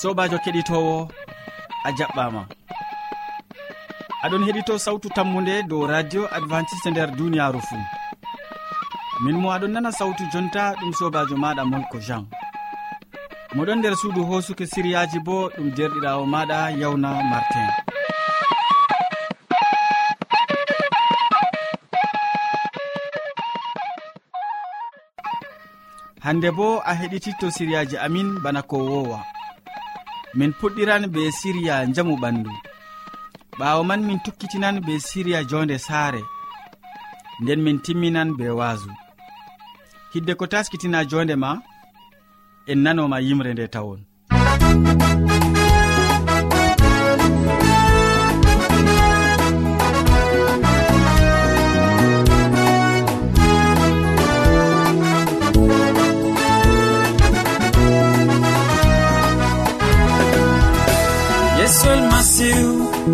sobajo 0.00 0.38
keɗitowo 0.44 0.96
a 1.86 1.90
jaɓɓama. 1.98 2.42
Aɗon 4.24 4.42
heɗito 4.46 4.74
sawtu 4.84 5.08
tammude 5.16 5.54
dow 5.70 5.82
radio 5.92 6.22
adventiste 6.36 6.88
nder 6.90 7.10
duniyaru 7.18 7.60
fuu. 7.68 7.84
Min 9.24 9.36
mo 9.42 9.48
aɗon 9.54 9.72
nana 9.74 9.90
sawtu 9.98 10.22
jonta 10.32 10.62
ɗum 10.78 10.92
sobajo 10.98 11.34
maɗa 11.42 11.62
molko 11.70 11.98
jean. 12.06 12.24
Moɗon 13.56 13.78
nder 13.78 13.94
suudu 14.00 14.22
hosuke 14.28 14.64
siriyaji 14.72 15.18
bo 15.26 15.36
ɗum 15.56 15.68
derɗirawo 15.76 16.24
maɗa 16.34 16.58
yawna 16.80 17.10
martin. 17.30 17.68
Hande 26.24 26.48
bo 26.56 26.66
a 26.90 26.92
heɗititto 27.00 27.46
siriyaji 27.56 27.96
amin 28.06 28.28
bana 28.42 28.62
ko 28.62 28.76
wowa. 28.90 29.20
min 30.34 30.52
puɗɗiran 30.58 31.04
be 31.14 31.20
siriya 31.38 31.86
jamu 31.94 32.14
ɓandu. 32.22 32.50
Ɓawo 33.58 33.82
man 33.88 34.00
min 34.06 34.18
tukkitinan 34.24 34.76
be 34.86 34.92
siriya 35.08 35.40
jonde 35.50 35.78
saare 35.78 36.22
nden 37.40 37.60
min 37.62 37.78
timminan 37.84 38.36
be 38.38 38.46
waasu. 38.58 38.90
Hidde 40.12 40.32
ko 40.34 40.46
taskitina 40.46 41.04
jonde 41.10 41.34
ma 41.36 41.50
en 42.70 42.78
nanoma 42.84 43.20
yimre 43.26 43.52
nde 43.52 43.66
tawon. 43.74 44.00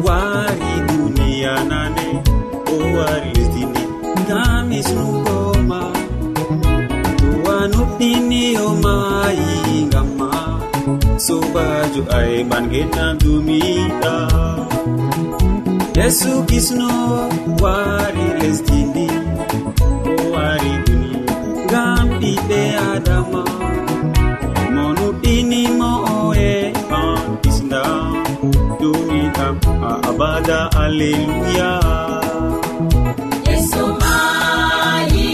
wari 0.06 0.72
duniya 0.88 1.54
nane 1.70 2.06
o 2.72 2.76
wari 2.96 3.30
lesdini 3.36 3.82
ngami 4.24 4.78
sunugoma 4.88 5.80
duwa 7.20 7.56
nuɗɗiniyomayi 7.72 9.50
ngamma 9.88 10.30
sobajo 11.26 12.02
ayɓangenna 12.18 13.04
dumiɗa. 13.20 14.14
Yesu 15.98 16.30
kisno 16.48 16.90
wari 17.62 18.26
lesdini 18.40 19.06
o 20.10 20.12
wari 20.34 20.72
duni 20.86 21.12
ngam 21.66 22.06
ɓiɓɓe 22.20 22.60
adama. 22.92 23.42
Mo 24.74 24.84
nuɗɗinimo 24.98 25.90
o 26.13 26.13
duniɗam 28.80 29.56
a 29.90 29.92
abada 30.08 30.58
alleluya 30.82 31.70
yeso 33.48 33.84
mayi 34.00 35.28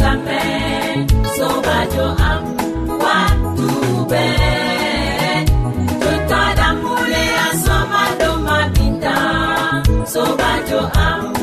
gamme 0.00 0.42
sobajo 1.36 2.06
am 2.30 2.42
wattube 3.02 4.26
jottaɗamule 6.02 7.24
asoma 7.46 8.02
ɗo 8.18 8.30
mabita 8.46 9.16
sobajo 10.12 10.80
am. 11.08 11.33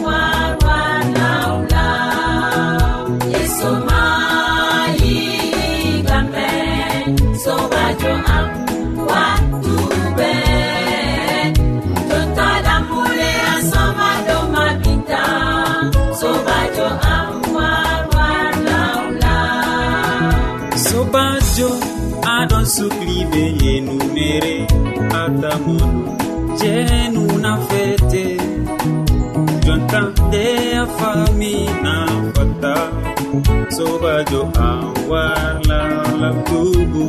sobajo 33.82 34.42
am 34.68 34.84
warlalabtubu 35.12 37.06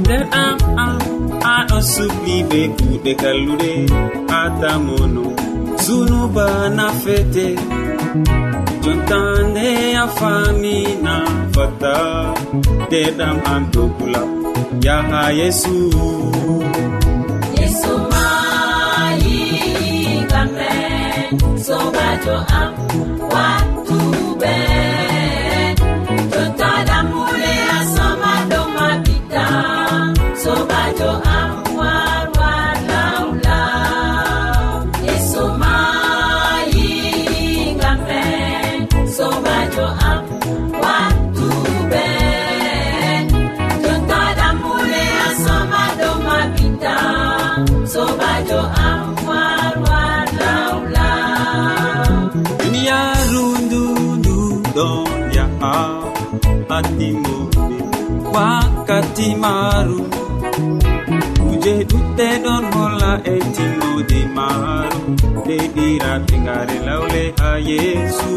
nder 0.00 0.22
am 0.44 0.58
am 0.86 0.98
aɗo 1.56 1.78
subli 1.92 2.36
be 2.50 2.60
kuɗe 2.76 3.12
kallude 3.22 3.72
atamono 4.40 5.24
zunuba 5.84 6.46
nafete. 6.76 7.46
Jontande 8.82 9.68
a 10.02 10.06
famina 10.18 11.14
fata 11.54 11.96
nderɗam 12.82 13.36
an 13.52 13.62
dogula 13.72 14.22
yaha 14.84 15.22
yesu. 15.40 15.76
Yesu 17.58 17.92
mayi 18.12 19.38
kamɓe 20.30 20.70
sobajo 21.66 22.36
am 22.60 22.72
wa 23.32 23.46
ha 55.60 55.74
andimo 56.76 57.36
wakkati 58.34 59.28
maru 59.42 59.98
kuje 61.42 61.74
ɗuɗɗe 61.90 62.28
ɗon 62.44 62.64
holla 62.72 63.12
e 63.32 63.36
timmode 63.54 64.20
maru 64.36 65.00
deɗiraɓe 65.46 66.34
ngare 66.44 66.76
lawle 66.86 67.22
ha 67.38 67.50
yeesu. 67.68 68.32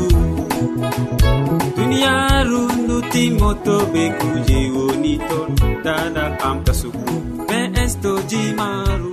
Duniyaru 1.75 2.61
ndu 2.81 2.95
timmoto 3.11 3.75
be 3.93 4.03
kuje 4.19 4.59
woni 4.75 5.13
ton. 5.27 5.49
Dada 5.85 6.25
amta 6.47 6.73
sugu 6.79 7.15
be 7.47 7.59
estoji 7.83 8.43
maru 8.59 9.11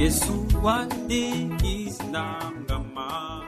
yesu 0.00 0.34
waɗi 0.64 1.22
islam 1.74 2.52
ngam 2.64 2.84
maru 2.96 3.45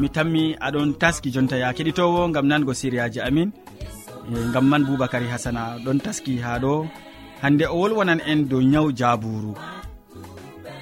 mi 0.00 0.08
tammi 0.16 0.44
aɗon 0.66 0.88
taski 1.00 1.28
jonta 1.34 1.56
ya 1.62 1.68
keɗitowo 1.76 2.20
gam 2.34 2.46
nango 2.50 2.72
siriyaji 2.80 3.20
amin. 3.28 3.50
E, 4.32 4.52
gam 4.52 4.64
man 4.70 4.82
boubacary 4.86 5.28
hasana 5.32 5.62
ɗon 5.84 5.98
taski 6.04 6.32
ha 6.44 6.58
ɗo. 6.62 6.72
Hande 7.42 7.64
o 7.66 7.76
wolwonan 7.80 8.20
en 8.30 8.40
dow 8.50 8.60
nyawu 8.62 8.92
jaburu 8.98 9.52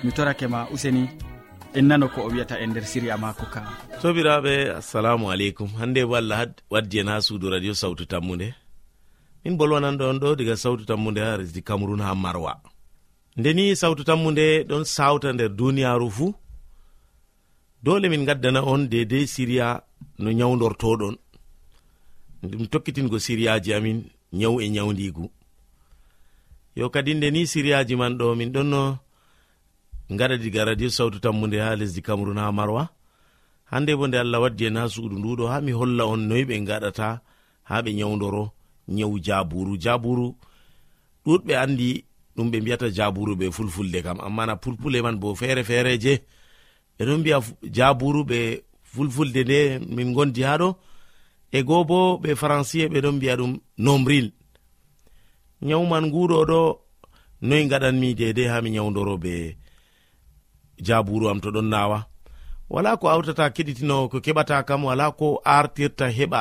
mi 0.04 0.10
torake 0.16 0.46
ma 0.46 0.60
useni 0.74 1.08
en 1.74 1.82
nano 1.88 2.06
ko 2.08 2.20
o 2.26 2.28
wiyata 2.32 2.60
e 2.62 2.66
nder 2.66 2.84
siriya 2.86 3.16
mako 3.18 3.46
ka. 3.54 3.62
Sobiraɓe 4.02 4.54
assalamu 4.78 5.30
aleykum. 5.32 5.68
Hande 5.80 6.00
bo 6.08 6.14
allah 6.16 6.46
waddi 6.70 6.98
en 7.00 7.08
ha 7.08 7.20
suudu 7.20 7.50
radio 7.50 7.74
sawtu 7.74 8.04
tammude 8.06 8.48
min 9.44 9.56
bolwananɗo 9.58 10.04
on 10.10 10.18
ɗo 10.22 10.36
diga 10.38 10.56
sawtu 10.56 10.84
tammude 10.84 11.20
ha 11.20 11.36
resdi 11.36 11.62
cameron 11.62 12.00
ha 12.06 12.14
marwa. 12.14 12.52
Ndeni 13.36 13.76
sawtu 13.76 14.04
tammude 14.04 14.64
ɗon 14.68 14.84
sawta 14.84 15.32
nder 15.32 15.48
duniyaru 15.48 16.10
fuu. 16.10 16.34
dole 17.84 18.08
min 18.08 18.24
gaddana 18.28 18.60
on 18.72 18.82
dedei 18.92 19.26
siriya 19.34 19.68
no 20.22 20.30
nyawdortoɗon 20.38 21.14
ɗum 22.50 22.64
tokkitingo 22.72 23.18
siriyaji 23.26 23.70
amin 23.76 23.98
nyawu 24.38 24.56
e 24.64 24.66
nyawdigu 24.74 25.24
yo 26.78 26.86
kadi 26.94 27.14
nde 27.14 27.28
ni 27.30 27.42
siriyaji 27.52 27.94
man 28.00 28.14
ɗo 28.18 28.26
min 28.38 28.50
ɗonno 28.54 28.80
gaɗa 30.18 30.36
diga 30.42 30.64
radio 30.64 30.88
sawtu 30.96 31.18
tammude 31.20 31.58
ha 31.64 31.76
lesdi 31.76 32.02
cameron 32.02 32.38
ha 32.38 32.52
marwa. 32.52 32.88
Hande 33.70 33.96
bo 33.96 34.06
nde 34.06 34.16
allah 34.20 34.40
waddi 34.42 34.64
en 34.66 34.76
ha 34.76 34.88
suudu 34.88 35.16
nduɗo 35.18 35.44
ha 35.52 35.60
mi 35.60 35.72
holla 35.72 36.04
on 36.06 36.20
noyi 36.28 36.44
ɓe 36.48 36.54
gaɗata 36.68 37.20
ha 37.68 37.82
ɓe 37.84 37.90
nyawdoro 37.94 38.44
nyawu 38.88 39.16
jaburu 39.26 39.76
jaburu 39.84 40.26
ɗuɗɓe 41.24 41.52
andi 41.62 42.04
ɗum 42.36 42.50
ɓe 42.50 42.60
mbiyata 42.60 42.86
jaburu 42.96 43.32
ɓe 43.36 43.46
fulfulde 43.52 44.02
kam. 44.02 44.18
Amma 44.20 44.46
na 44.46 44.54
pulpule 44.56 45.02
man 45.02 45.16
bo 45.20 45.34
feere 45.34 45.64
feereje 45.64 46.14
ɓeɗon 46.98 47.18
mbiya 47.20 47.38
jaburu 47.76 48.20
ɓe 48.30 48.38
fulfulde 48.82 49.40
nde 49.44 49.58
min 49.94 50.12
gondi 50.14 50.42
ha 50.42 50.54
ɗo. 50.60 50.68
E 51.56 51.62
goo 51.62 51.84
bo 51.84 51.98
ɓe 52.22 52.30
francie 52.40 52.88
ɓe 52.92 52.98
ɗon 53.04 53.16
mbiya 53.16 53.34
ɗum 53.36 53.52
nombril. 53.78 54.26
Nyawman 55.66 56.04
nguɗo 56.06 56.38
ɗo 56.50 56.60
noyi 57.46 57.68
gaɗanmi 57.70 58.14
dedei 58.18 58.48
ha 58.52 58.62
mi 58.62 58.70
nyawdoro 58.70 59.14
be 59.18 59.56
jaburu 60.86 61.28
am 61.28 61.40
to 61.40 61.50
ɗon 61.50 61.68
nawa 61.72 61.98
wala 62.68 62.96
ko 62.96 63.06
awtata 63.08 63.50
keɗitinowo 63.54 64.08
ko 64.08 64.18
keɓata 64.24 64.64
kam 64.68 64.84
wala 64.84 65.12
ko 65.18 65.40
artirta 65.44 66.06
heɓa 66.18 66.40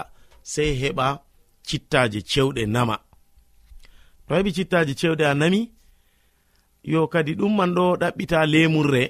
sei 0.52 0.72
heɓa 0.82 1.08
cittaje 1.68 2.20
cewɗe 2.32 2.66
nama. 2.66 2.96
To 4.28 4.32
heɓi 4.36 4.52
cittaje 4.58 4.94
cewɗe 5.00 5.24
a 5.26 5.34
nami 5.34 5.72
yo 6.84 7.08
kadi 7.08 7.36
ɗum 7.36 7.56
man 7.58 7.72
ɗo 7.76 7.86
ɗaɓɓita 8.02 8.46
lemurre. 8.46 9.04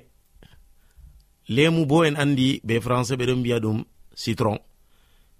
lemu 1.49 1.85
bo 1.85 2.03
en 2.03 2.15
andi 2.15 2.61
be 2.63 2.79
français 2.79 3.15
ɓeɗon 3.17 3.39
mbiya 3.39 3.59
ɗum 3.59 3.83
citron. 4.15 4.57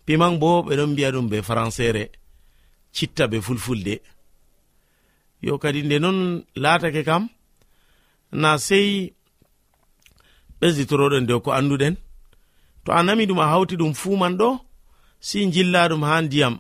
Piman 0.06 0.38
bo 0.40 0.64
ɓeɗon 0.64 0.92
mbiya 0.92 1.12
ɗum 1.12 1.28
be 1.30 1.42
françaire 1.42 2.10
citta 2.92 3.28
be 3.28 3.42
fulfulde. 3.42 4.02
Yo 5.42 5.58
kadi 5.58 5.84
nde 5.84 6.00
non 6.00 6.44
latake 6.56 7.04
kam 7.04 7.28
na 8.32 8.58
sei 8.58 9.14
ɓesditoroɗen 10.60 11.26
dow 11.28 11.40
ko 11.40 11.52
anduɗen. 11.52 11.96
To 12.84 12.92
a 12.92 13.04
nami 13.04 13.26
ɗum 13.26 13.40
a 13.40 13.48
hawti 13.52 13.76
ɗum 13.78 13.94
fuu 13.94 14.18
man 14.18 14.38
ɗo 14.38 14.60
si 15.20 15.52
jilla 15.54 15.90
ɗum 15.90 16.04
ha 16.04 16.22
ndiyam. 16.22 16.56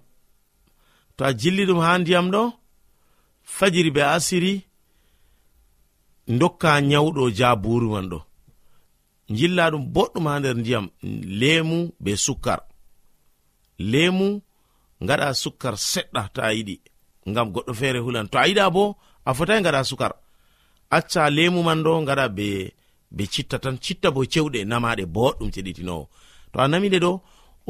To 1.16 1.25
a 1.25 1.34
jilli 1.34 1.66
ɗum 1.66 1.80
ha 1.86 1.98
ndiyam 2.00 2.28
ɗo 2.31 2.42
fajiri 3.44 3.92
be 3.96 4.01
asiri 4.16 4.54
dokka 6.39 6.81
nyawɗo 6.81 7.24
jaburu 7.38 7.89
man 7.94 8.07
ɗo. 8.12 8.19
jilla 9.38 9.72
ɗum 9.72 9.84
boɗɗum 9.94 10.26
ha 10.30 10.40
nder 10.40 10.56
ndiyam 10.58 10.86
lemu 11.40 11.78
be 12.04 12.12
sukkar. 12.26 12.60
Lemu 13.92 14.28
ngaɗa 15.04 15.28
sukkar 15.42 15.76
seɗɗa 15.92 16.22
to 16.34 16.40
a 16.42 16.50
yiɗi 16.58 16.76
ngam 17.30 17.48
goɗɗo 17.54 17.74
feere 17.80 18.00
hulan. 18.06 18.28
To 18.32 18.38
a 18.38 18.48
yiɗa 18.50 18.66
bo 18.76 18.84
a 19.26 19.32
fotai 19.38 19.60
ngaɗa 19.62 19.82
sukar 19.90 20.14
acca 20.98 21.30
lemu 21.30 21.60
man 21.64 21.84
ɗo 21.86 21.92
ngaɗa 22.04 22.26
be 22.38 22.48
be 23.16 23.24
citta 23.34 23.58
tan 23.64 23.78
citta 23.84 24.12
bo 24.16 24.22
cewɗe 24.34 24.60
namaɗe 24.72 25.04
boɗɗum 25.16 25.50
ceɗitinowo 25.54 26.04
to 26.52 26.58
a 26.64 26.68
namiɗe 26.72 26.98
ɗo 27.06 27.12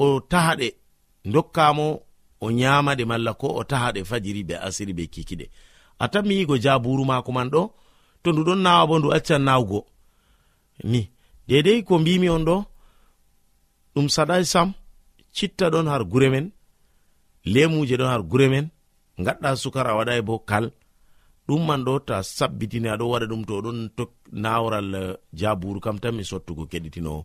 o 0.04 0.06
tahaɗe 0.32 0.68
dokkamo 1.34 1.86
o 2.44 2.52
nyamaɗe 2.52 3.04
malla 3.06 3.34
ko 3.42 3.48
o 3.60 3.64
tahaɗe 3.64 4.00
fajiri 4.10 4.44
be 4.44 4.56
asiri 4.68 4.94
be 4.98 5.04
kikiɗe. 5.14 5.46
A 6.00 6.06
tanmi 6.12 6.34
yigo 6.40 6.56
jaburu 6.64 7.06
mako 7.06 7.32
man 7.32 7.50
ɗo 7.54 7.62
to 8.22 8.32
ndu 8.32 8.42
ɗon 8.48 8.62
nawa 8.66 8.88
bo 8.88 9.00
ndu 9.00 9.10
accan 9.18 9.44
nawugo. 9.48 9.80
Ni 10.84 11.02
dedei 11.48 11.84
ko 11.88 11.94
mbimi 12.00 12.30
on 12.36 12.44
ɗo 12.48 12.56
ɗum 13.94 14.08
saɗai 14.16 14.44
sam 14.54 14.70
citta 15.36 15.66
ɗon 15.74 15.88
har 15.92 16.04
gure 16.12 16.30
men 16.34 16.46
lemuje 17.54 17.96
ɗon 18.00 18.12
har 18.14 18.24
gure 18.32 18.48
men 18.54 18.66
gaɗɗa 19.26 19.50
sukara 19.62 19.90
a 19.92 19.98
waɗai 20.00 20.22
bo 20.28 20.36
kal. 20.50 20.66
Ɗum 21.48 21.62
man 21.68 21.82
ɗo 21.86 21.94
ta 22.08 22.16
sabbitini 22.38 22.88
aɗo 22.94 23.06
waɗa 23.12 23.26
ɗum 23.32 23.42
to 23.48 23.54
ɗon 23.66 23.80
naworal 24.44 24.90
eh, 25.02 25.16
jaburu 25.40 25.80
kam 25.86 25.98
tan 26.02 26.14
mi 26.18 26.24
sottugo 26.30 26.64
keɗitinowo 26.72 27.22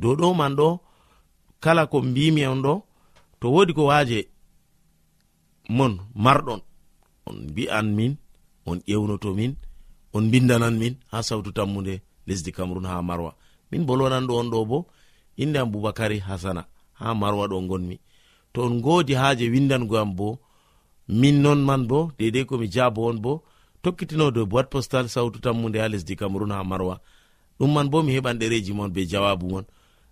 dow 0.00 0.14
ɗo 0.20 0.28
man 0.40 0.52
ɗo 0.58 0.68
kala 1.64 1.82
ko 1.92 1.96
mbimi 2.08 2.42
on 2.52 2.60
ɗo 2.66 2.74
to 3.40 3.46
wodi 3.54 3.72
ko 3.76 3.82
waje 3.90 4.20
mon 5.76 5.92
marɗon 6.24 6.60
on 7.28 7.36
mbi'an 7.50 7.86
min 7.96 8.12
on 8.70 8.78
ƴewnoto 8.88 9.28
min 9.38 9.52
on 10.16 10.24
bindanan 10.32 10.74
min 10.82 10.94
ha 11.10 11.18
sawtu 11.28 11.50
tammude 11.56 11.94
lesdi 12.26 12.50
cameron 12.56 12.86
ha 12.90 13.02
marwa. 13.08 13.30
min 13.72 13.84
bolwananɗo 13.86 14.32
on 14.40 14.50
ɗo 14.50 14.64
bo 14.70 14.86
inde 15.36 15.56
am 15.58 15.70
boubacary 15.72 16.18
hasana 16.18 16.62
ha 16.98 17.14
marwa 17.14 17.48
ɗo 17.48 17.56
gonmi 17.68 17.96
to 18.52 18.62
on 18.62 18.80
godi 18.80 19.14
ha 19.14 19.34
je 19.34 19.48
windango 19.50 19.96
am 19.98 20.14
bo 20.14 20.38
min 21.08 21.40
non 21.42 21.60
man 21.64 21.86
bo 21.86 22.12
dedei 22.18 22.44
komi 22.44 22.68
jabo 22.74 23.02
on 23.10 23.18
bo 23.24 23.42
tokkitino 23.82 24.30
dow 24.30 24.46
boit 24.46 24.70
postal 24.70 25.08
sawtu 25.08 25.38
tammude 25.40 25.78
ha 25.80 25.88
lesdi 25.88 26.16
cameron 26.16 26.52
ha 26.52 26.64
marwa. 26.64 27.00
Ɗum 27.58 27.72
man 27.74 27.88
bo 27.90 28.02
mi 28.02 28.12
heɓan 28.16 28.38
ɗereji 28.40 28.72
mon 28.72 28.88
be 28.94 29.00
jawabu 29.10 29.46
mon. 29.52 29.64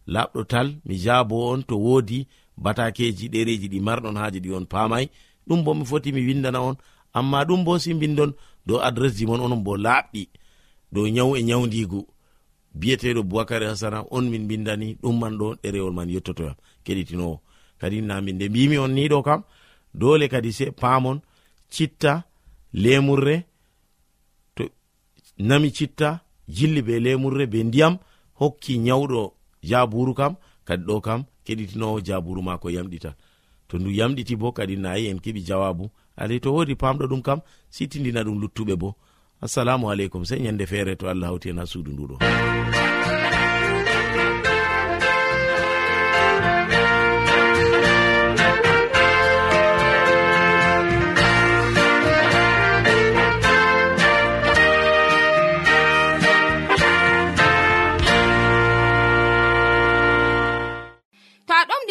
Laɓɗo 0.08 0.44
tal 0.50 0.68
mi 0.86 0.94
jabo 1.04 1.36
on 1.52 1.62
to 1.68 1.74
wodi 1.76 2.26
batakeji 2.56 3.28
ɗereji 3.32 3.68
ɗi 3.72 3.80
marɗon 3.80 4.16
haji 4.20 4.40
ɗi 4.44 4.50
on 4.56 4.66
pamai 4.72 5.04
ɗum 5.46 5.64
bo 5.64 5.74
mi 5.74 5.84
foti 5.84 6.12
mi 6.12 6.20
windana 6.26 6.60
on. 6.60 6.76
Amma 7.12 7.44
ɗum 7.44 7.64
bo 7.64 7.78
si 7.78 7.94
bindon 7.94 8.32
dow 8.66 8.78
adres 8.82 9.16
ji 9.16 9.26
mon 9.26 9.40
onon 9.40 9.62
bo 9.64 9.76
laaɓɗi 9.76 10.28
dow 10.92 11.06
nyawu 11.08 11.36
e 11.36 11.42
nyawdigu 11.42 12.06
biyeteɗo 12.74 13.22
boubacary 13.22 13.66
hasana 13.66 14.04
on 14.10 14.22
min 14.30 14.46
bindani 14.48 14.96
ɗumman 15.02 15.38
ɗo 15.38 15.56
ɗerewol 15.62 15.92
man 15.92 16.10
yettotoyam 16.10 16.56
keɗitinowo 16.84 17.40
kadi 17.80 18.02
nami 18.02 18.32
nde 18.32 18.48
mbimi 18.48 18.78
on 18.78 18.92
ni 18.94 19.08
ɗo 19.08 19.22
kam 19.22 19.42
dole 19.94 20.28
kadi 20.28 20.52
se 20.52 20.70
paamon 20.70 21.20
citta 21.70 22.24
lemurre 22.72 23.44
to 24.54 24.64
nami 25.38 25.70
citta 25.72 26.20
jilli 26.48 26.82
be 26.82 27.00
lemurre 27.00 27.46
be 27.46 27.64
ndiyam 27.64 27.98
hokki 28.40 28.78
nyawɗo 28.78 29.34
jaburu 29.62 30.14
kam 30.14 30.34
kadi 30.64 30.84
ɗo 30.84 31.00
kam 31.00 31.24
keɗitinowo 31.44 32.00
jaburu 32.00 32.42
ma 32.42 32.58
ko 32.58 32.68
yamɗitan 32.70 33.14
to 33.70 33.78
ndu 33.78 33.90
yamɗiti 33.90 34.36
bo 34.36 34.52
kadi 34.52 34.76
nayi 34.76 35.06
en 35.10 35.18
keɓi 35.20 35.40
jawabu. 35.46 35.90
Alay 36.16 36.40
to 36.40 36.52
wodi 36.52 36.74
pamɗo 36.74 37.06
ɗum 37.06 37.22
kam 37.22 37.40
sitidina 37.70 38.22
ɗum 38.24 38.40
luttuɓe 38.42 38.74
bo. 38.76 38.94
assalamu 39.42 39.90
aleykum 39.90 40.24
sey 40.24 40.38
ñande 40.44 40.66
feere 40.66 40.96
to 40.96 41.08
allah 41.10 41.28
hawti 41.30 41.48
hen 41.48 41.58
ha 41.58 41.66
suudu 41.66 41.90
nduɗo 41.92 42.16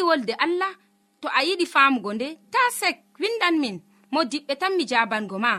wolde 0.09 0.33
allah 0.45 0.73
to 1.21 1.27
a 1.37 1.41
yiɗi 1.47 1.65
famugo 1.73 2.09
nde 2.13 2.27
ta 2.53 2.59
sek 2.79 2.97
windan 3.21 3.55
min 3.61 3.75
mo 4.13 4.19
diɓɓe 4.31 4.53
tan 4.61 4.73
mi 4.77 4.83
jabango 4.91 5.37
ma. 5.45 5.53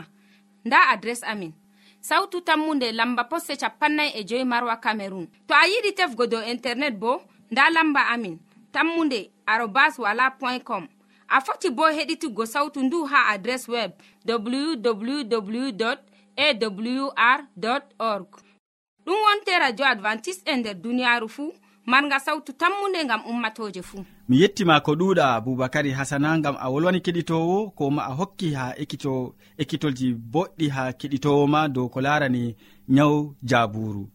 Nda 0.65 0.77
adres 0.93 1.21
amin. 1.31 1.53
sawtu 2.01 2.41
tammunde 2.41 2.91
lamba 2.91 3.23
posse 3.23 3.55
capannay 3.55 4.11
e 4.15 4.23
joyi 4.23 4.43
marwa 4.45 4.75
camerun 4.77 5.27
to 5.47 5.53
a 5.53 5.67
yiɗi 5.67 5.91
tefgo 5.95 6.27
dow 6.27 6.41
internet 6.43 6.95
bo 6.99 7.21
nda 7.51 7.69
lamba 7.69 8.01
amin. 8.13 8.39
Tammunde 8.71 9.29
arobas 9.45 9.99
wala 9.99 10.31
point 10.31 10.63
com. 10.63 10.87
A 11.27 11.41
foti 11.41 11.69
bo 11.69 11.83
heɗituggo 11.83 12.45
sawtu 12.45 12.83
ndu 12.83 13.05
ha 13.05 13.27
adres 13.33 13.67
web 13.67 13.91
www 14.25 15.95
awr 16.37 17.47
org. 17.99 18.27
Ɗum 19.05 19.15
wonte 19.25 19.59
radio 19.59 19.85
advantice'e 19.85 20.51
e 20.51 20.57
nder 20.57 20.75
duniyaaru 20.75 21.29
fuu 21.29 21.53
marga 21.85 22.19
sawtu 22.19 22.53
tammunde 22.53 23.05
gam 23.07 23.21
ummatoje 23.29 23.81
fuu. 23.81 24.05
Mi 24.29 24.41
yettima 24.41 24.79
ko 24.79 24.91
ɗuuɗa 24.95 25.35
aboubacary 25.35 25.91
hasana 25.91 26.37
gam 26.39 26.55
a 26.59 26.69
wolwani 26.69 26.99
keɗitowo 27.05 27.71
ko 27.75 27.89
ma 27.91 28.01
a 28.05 28.13
hokki 28.13 28.53
ha 28.53 28.73
ekkito 28.81 29.35
ekkitolji 29.57 30.13
boɗɗi 30.33 30.69
ha 30.75 30.83
keɗitowo 30.99 31.47
ma 31.47 31.67
dow 31.67 31.87
ko 31.89 32.01
larani 32.01 32.55
nyaw 32.89 33.13
jaburu 33.43 34.07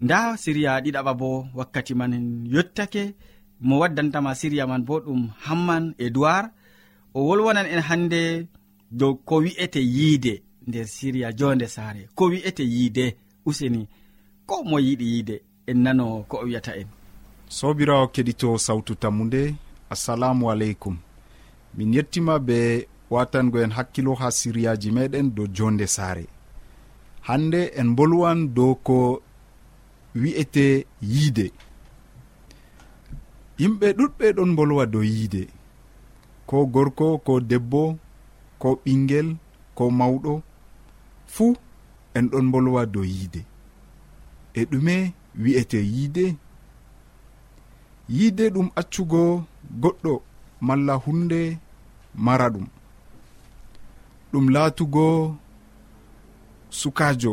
nda 0.00 0.36
siriya 0.36 0.80
ɗiɗaɓa 0.84 1.12
bo 1.20 1.46
wakkati 1.54 1.94
man 1.94 2.12
yottake 2.54 3.14
mo 3.60 3.78
waddantama 3.80 4.34
siriya 4.34 4.66
man 4.66 4.82
bo 4.84 4.94
ɗum 5.00 5.22
hamman 5.44 5.94
edoird 5.98 6.46
o 7.14 7.20
wolwanan 7.28 7.66
en 7.66 7.80
hande 7.88 8.46
dow 8.90 9.14
ko 9.28 9.36
wi'ete 9.44 9.80
yiide 9.80 10.42
nder 10.66 10.86
siriya 10.86 11.32
jonde 11.32 11.66
saare. 11.66 12.08
Ko 12.14 12.24
wi'ete 12.32 12.62
yiide 12.64 13.16
useni 13.46 13.88
ko 14.46 14.62
mo 14.64 14.78
yiɗi 14.78 15.06
yiide. 15.12 15.36
en 15.66 15.82
nano 15.82 16.24
ko 16.28 16.36
o 16.42 16.44
wiyata 16.44 16.76
en. 16.76 16.88
Sobirawo 17.48 18.06
keɗito 18.08 18.58
sawtu 18.58 18.94
tammude 18.94 19.54
assalamu 19.90 20.50
aleykum. 20.50 20.96
Min 21.74 21.94
yettima 21.94 22.38
be 22.38 22.88
watango 23.10 23.58
en 23.62 23.70
hakkilo 23.70 24.14
ha 24.14 24.30
siriyaji 24.30 24.90
meɗen 24.92 25.34
dow 25.34 25.46
jonde 25.56 25.86
saare. 25.86 26.26
Hande 27.22 27.70
en 27.76 27.94
bolwan 27.96 28.54
dow 28.54 28.74
ko 28.74 29.22
wi'ete 30.14 30.86
yiide. 31.02 31.52
Yimɓe 33.58 33.92
ɗuɗɓe 33.98 34.32
ɗon 34.36 34.54
bolwa 34.56 34.86
dow 34.86 35.02
yiide. 35.02 35.48
Ko 36.46 36.66
gorko 36.66 37.18
ko 37.18 37.40
debbo 37.40 37.98
ko 38.58 38.80
ɓingel 38.84 39.36
ko 39.74 39.90
mawɗo. 39.90 40.42
Fuu 41.26 41.56
en 42.14 42.28
ɗon 42.30 42.50
bolwa 42.52 42.86
dow 42.86 43.04
yiide. 43.04 43.44
E 44.54 44.64
ɗume 44.64 45.12
wi'ete 45.42 45.78
yiide. 45.92 46.26
Yiide 48.08 48.44
ɗum 48.54 48.68
accugo 48.80 49.22
goɗɗo 49.82 50.12
malla 50.66 50.94
hunde 51.04 51.40
mara 52.24 52.46
ɗum. 52.54 52.66
Ɗum 54.32 54.44
laatugo 54.54 55.04
sukajo 56.78 57.32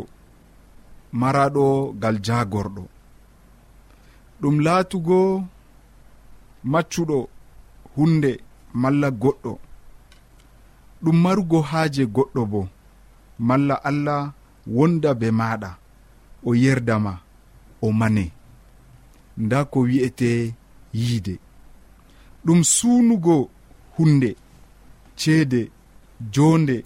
maraɗo 1.20 1.64
gal 2.00 2.16
jagorɗo 2.26 2.82
ɗum 4.40 4.56
laatugo 4.66 5.18
maccuɗo 6.72 7.18
hunde 7.96 8.30
malla 8.82 9.08
goɗɗo. 9.22 9.52
Ɗum 11.02 11.16
marugo 11.24 11.58
haaje 11.70 12.02
goɗɗo 12.16 12.42
bo 12.52 12.60
malla 13.48 13.74
allah 13.88 14.20
wonda 14.76 15.10
be 15.20 15.28
maɗa 15.40 15.70
o 16.48 16.50
yerdama. 16.62 17.12
o 17.84 17.92
mane. 18.00 18.24
Nda 19.42 19.58
ko 19.72 19.78
wi'ete 19.88 20.30
yiide. 21.00 21.34
Ɗum 22.44 22.60
suunugo 22.74 23.36
hunde 23.96 24.30
ceede 25.16 25.60
jonde 26.34 26.76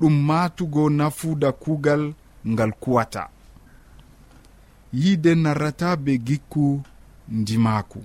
ɗum 0.00 0.14
maatugo 0.28 0.82
nafuuda 0.98 1.48
kuugal 1.62 2.02
ngal 2.50 2.72
kuwata. 2.82 3.22
Yiide 4.92 5.34
narrata 5.34 5.96
be 5.96 6.12
gikku 6.26 6.82
ndimaaku. 7.38 8.00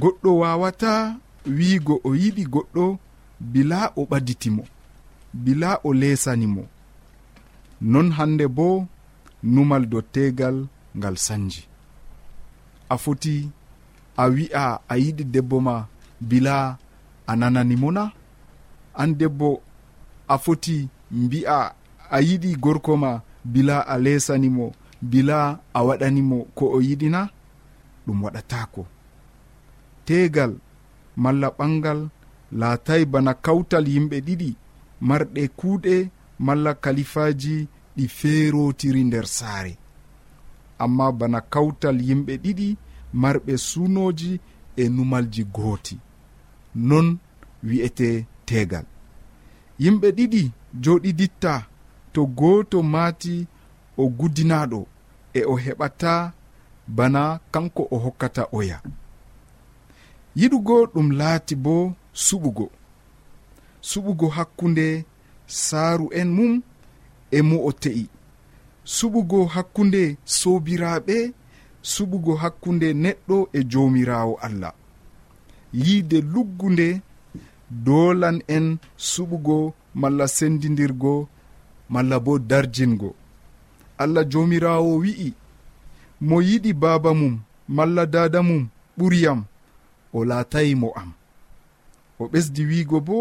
Goɗɗo 0.00 0.30
waawata 0.40 0.92
wiigo 1.56 1.94
o 2.04 2.10
yiɗi 2.20 2.44
goɗɗo 2.54 2.84
bila 3.40 3.78
o 3.96 4.02
ɓaditimo 4.10 4.64
bila 5.34 5.80
o 5.84 5.92
leesani 6.00 6.46
mo 6.46 6.64
non 7.80 8.08
hannde 8.16 8.46
bo 8.56 8.86
numal 9.42 9.86
do 9.86 10.00
tegal 10.02 10.66
ngal 10.96 11.16
sanji. 11.16 11.62
A 12.88 12.96
foti 12.98 13.50
a 14.16 14.24
wi'a 14.34 14.64
a 14.88 14.94
yiɗi 15.02 15.24
debbo 15.34 15.56
ma 15.66 15.86
bila 16.20 16.78
a 17.26 17.32
nananimo 17.40 17.88
na? 17.96 18.04
An 19.00 19.10
debbo 19.20 19.60
a 20.28 20.36
foti 20.44 20.88
mbi'a 21.10 21.58
a 22.10 22.18
yiɗi 22.26 22.50
gorko 22.64 22.96
ma 22.96 23.12
bila 23.44 23.76
a 23.86 23.94
lesanimo 24.04 24.66
bila 25.10 25.38
a 25.72 25.80
waɗanimo 25.86 26.38
ko 26.56 26.64
o 26.76 26.78
yiɗina 26.86 27.20
ɗum 28.06 28.18
waɗatako 28.24 28.82
tegal 30.06 30.52
malla 31.22 31.48
ɓangal 31.58 32.00
laatay 32.60 33.02
bana 33.12 33.32
kawtal 33.44 33.86
yimɓe 33.92 34.16
ɗiɗi 34.26 34.50
marɗe 35.08 35.42
kuuɗe 35.58 35.94
malla 36.46 36.72
kalifaji 36.84 37.54
ɗi 37.98 38.06
feerotiri 38.18 39.02
nder 39.04 39.26
saare. 39.36 39.72
Amma 40.84 41.06
bana 41.18 41.40
kawtal 41.52 41.96
yimɓe 42.08 42.34
ɗiɗi 42.44 42.68
marɓe 43.22 43.52
sunoji 43.68 44.30
e 44.76 44.88
numalji 44.96 45.42
gooti. 45.54 45.96
Non 46.88 47.06
wi'ete 47.68 48.08
tegal 48.48 48.86
yimɓe 49.82 50.08
ɗiɗi 50.16 50.42
joɗiditta 50.82 51.52
to 52.12 52.20
gooto 52.38 52.78
maati 52.92 53.34
o 53.96 54.04
gudinaɗo 54.18 54.80
e 55.38 55.40
o 55.44 55.54
heɓata 55.64 56.12
bana 56.96 57.22
kanko 57.52 57.82
o 57.90 57.96
hokkata 58.04 58.42
oya. 58.58 58.78
Yiɗugo 60.38 60.76
ɗum 60.92 61.08
laati 61.20 61.54
bo 61.64 61.74
suɓugo. 62.24 62.66
Suɓugo 63.88 64.26
hakkunde 64.36 64.86
saaru 65.46 66.06
en 66.20 66.28
mum 66.36 66.52
e 67.30 67.42
mo 67.42 67.56
o 67.68 67.72
te'i. 67.72 68.04
Suɓugo 68.84 69.38
hakkunde 69.54 70.02
sobiraɓe 70.38 71.16
suɓugo 71.92 72.32
hakkunde 72.42 72.88
neɗɗo 73.02 73.36
e 73.52 73.60
jomirawo 73.70 74.34
allah. 74.46 74.74
Yiide 75.84 76.18
luggunde 76.32 76.88
dolan 77.84 78.36
en 78.56 78.66
suɓugo 79.10 79.56
malla 80.00 80.26
sendidirgo 80.36 81.28
malla 81.92 82.16
bo 82.24 82.32
darjingo. 82.50 83.10
Allah 84.02 84.24
jomirawo 84.32 84.90
wi'i 85.02 85.34
mo 86.20 86.36
yiɗi 86.48 86.72
baba 86.82 87.10
mum 87.20 87.34
malla 87.76 88.06
dada 88.14 88.40
mum 88.48 88.62
ɓuriyam 88.98 89.40
o 90.16 90.24
laatayi 90.28 90.74
mo 90.74 90.88
am. 91.00 91.10
O 92.20 92.24
ɓesdi 92.32 92.62
wiigo 92.70 92.98
bo 93.00 93.16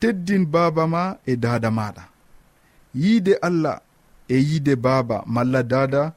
teddin 0.00 0.44
baba 0.54 0.86
ma 0.86 1.02
e 1.26 1.36
dada 1.36 1.70
maɗa 1.78 2.04
yiide 2.94 3.34
allah 3.48 3.80
e 4.28 4.36
yiide 4.36 4.76
baaba 4.76 5.22
malla 5.26 5.62
dada 5.62 6.12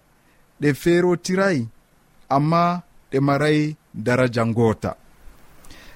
ɗe 0.61 0.69
feerotirayi 0.81 1.67
amma 2.35 2.81
ɗe 3.11 3.17
marayi 3.27 3.75
daraja 4.05 4.45
ngoota. 4.45 4.91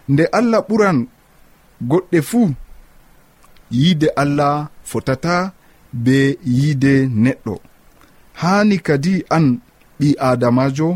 Nde 0.10 0.24
allah 0.38 0.62
ɓuran 0.68 0.98
goɗɗe 1.90 2.20
fuu 2.30 2.48
yiide 3.72 4.08
allah 4.22 4.68
fotata 4.90 5.36
be 6.04 6.18
yiide 6.58 6.94
neɗɗo. 7.24 7.56
Haani 8.42 8.78
kadi 8.88 9.14
an 9.36 9.46
ɓi 10.00 10.08
adamajo 10.30 10.90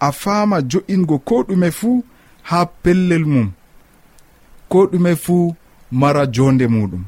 a 0.00 0.08
faama 0.20 0.56
jo'ingo 0.70 1.16
ko 1.28 1.36
ɗume 1.48 1.68
fuu 1.78 2.04
haa 2.48 2.66
pellel 2.82 3.24
mum 3.32 3.48
ko 4.70 4.78
ɗume 4.90 5.12
fuu 5.24 5.54
mara 6.00 6.22
jonde 6.34 6.66
muɗum. 6.74 7.04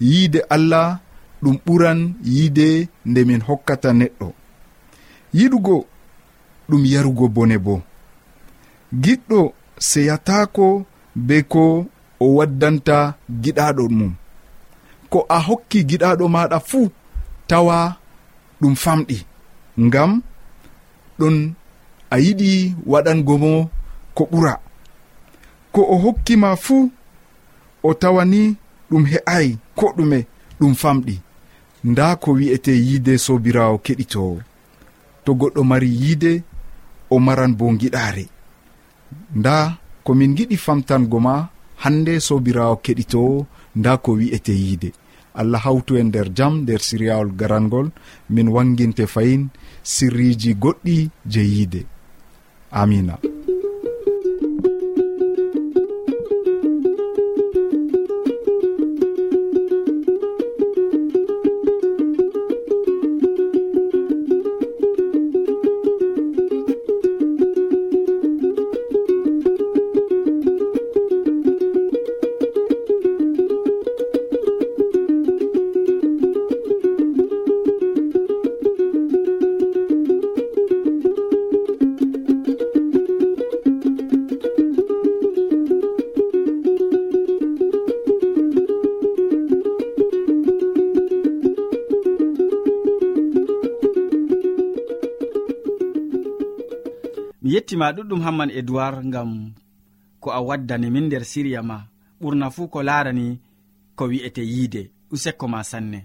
Yiide 0.00 0.40
allah 0.54 0.98
ɗum 1.42 1.56
ɓuran 1.66 1.98
yiide 2.34 2.66
nde 3.08 3.20
min 3.28 3.40
hokkata 3.48 3.88
neɗɗo. 4.00 4.28
Yiɗugo 5.36 5.76
ɗum 6.68 6.82
yarugo 6.92 7.26
bone 7.34 7.56
bo. 7.64 7.74
Giɗɗo 9.02 9.40
seyatako 9.88 10.66
be 11.26 11.36
ko 11.52 11.62
o 12.20 12.26
waddanta 12.36 12.96
giɗaɗo 13.42 13.84
mum. 13.98 14.12
Ko 15.10 15.18
a 15.28 15.38
hokki 15.46 15.78
giɗaɗo 15.88 16.24
maɗa 16.34 16.58
fuu 16.68 16.82
tawa 17.48 17.76
ɗum 18.60 18.74
famɗi. 18.82 19.18
Ngam 19.84 20.10
ɗon 21.18 21.36
a 22.10 22.16
yiɗi 22.24 22.50
waɗango 22.92 23.34
mo 23.42 23.52
ko 24.16 24.22
ɓura. 24.30 24.54
Ko 25.72 25.80
o 25.82 25.96
hokkima 26.04 26.50
fuu 26.64 26.90
o 27.82 27.94
tawani 28.00 28.42
ɗum 28.90 29.04
he'ai 29.10 29.46
ko 29.78 29.86
ɗume 29.96 30.18
ɗum 30.60 30.74
famɗi. 30.82 31.14
nda 31.84 32.16
ko 32.16 32.32
wi'ete 32.38 32.72
yiide 32.86 33.18
sobirawo 33.18 33.78
keɗitowo 33.78 34.38
to 35.24 35.30
goɗɗo 35.34 35.62
mari 35.64 35.88
yiide 35.90 36.42
o 37.10 37.18
maran 37.18 37.52
bo 37.58 37.66
giɗare 37.80 38.26
nda 39.34 39.78
komin 40.04 40.34
giɗi 40.36 40.56
famtango 40.56 41.18
ma 41.20 41.48
hande 41.82 42.20
sobirawo 42.20 42.76
keɗitowo 42.84 43.46
nda 43.76 43.96
ko 43.96 44.12
wi'ete 44.12 44.52
yiide. 44.52 44.92
Allah 45.34 45.60
hawtu 45.64 45.96
en 45.96 46.08
nder 46.12 46.28
jam 46.36 46.62
nder 46.62 46.80
siriyawol 46.80 47.32
garangol 47.32 47.88
min 48.30 48.48
wanginte 48.48 49.06
fayin 49.06 49.48
sirriji 49.82 50.54
goɗɗi 50.54 51.10
je 51.26 51.40
yiide. 51.40 51.86
Amina 52.70 53.18
ma 97.82 97.88
ɗuɗɗum 97.96 98.20
hamman 98.26 98.50
edoird 98.58 98.98
ngam 99.10 99.30
ko 100.22 100.28
a 100.38 100.40
waddani 100.48 100.88
min 100.94 101.06
nder 101.06 101.24
siriya 101.30 101.60
ma. 101.70 101.76
Ɓurna 102.20 102.46
fuu 102.54 102.66
ko 102.72 102.78
larani 102.88 103.26
ko 103.98 104.02
wi'ete 104.10 104.42
yiide 104.52 104.82
usekko 105.14 105.46
ma 105.52 105.60
sanne. 105.70 106.00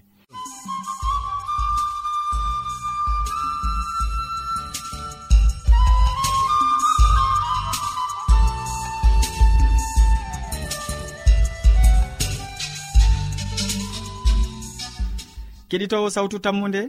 Keɗitowo 15.70 16.08
sawtu 16.16 16.38
tammude 16.46 16.82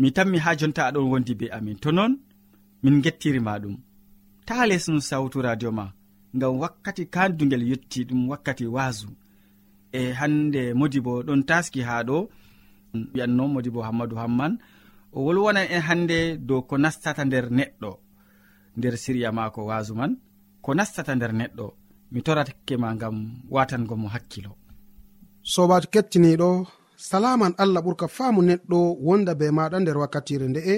mi 0.00 0.08
tanmi 0.16 0.38
ha 0.44 0.50
jonta 0.58 0.82
aɗon 0.88 1.10
wondi 1.12 1.32
be 1.40 1.46
amin. 1.56 1.76
To 1.82 1.90
noon 1.96 2.12
min 2.82 3.02
gettirima 3.04 3.52
ɗum. 3.62 3.76
Ta 4.46 4.66
lesnu 4.70 5.00
sawtu 5.00 5.38
radio 5.46 5.70
ma 5.78 5.86
ngam 6.36 6.54
wakkati 6.62 7.04
kandugel 7.14 7.62
yetti 7.70 8.00
ɗum 8.08 8.20
wakkati 8.30 8.66
wasu 8.76 9.08
e 9.92 10.12
hande 10.18 10.62
modi 10.78 11.00
bo 11.06 11.12
ɗon 11.26 11.40
taski 11.48 11.80
ha 11.88 11.94
ɗo 12.08 12.16
wiyanno 13.14 13.44
modi 13.54 13.70
bo 13.74 13.80
hammadou 13.86 14.18
hamman 14.22 14.52
o 15.16 15.18
wolwonan 15.26 15.66
en 15.74 15.82
hande 15.88 16.18
dow 16.48 16.60
ko 16.68 16.74
nastata 16.84 17.22
nder 17.24 17.46
neɗɗo 17.58 17.90
nder 18.78 18.94
siriya 19.02 19.30
mako 19.38 19.60
wasu 19.70 19.92
man 20.00 20.12
ko 20.64 20.70
nastata 20.78 21.12
nder 21.16 21.32
neɗɗo 21.40 21.66
mi 22.12 22.20
torake 22.26 22.74
ma 22.82 22.88
ngam 22.96 23.16
watango 23.54 23.94
mo 24.02 24.08
hakkilo. 24.14 24.52
Sobajo 25.52 25.88
kettiniɗo 25.92 26.48
salaman 27.08 27.52
allah 27.62 27.82
ɓurka 27.84 28.06
faamu 28.16 28.40
neɗɗo 28.48 28.78
wonda 29.06 29.32
be 29.40 29.46
maɗa 29.58 29.76
nder 29.80 29.96
wakkatire 30.02 30.46
nde'e 30.48 30.74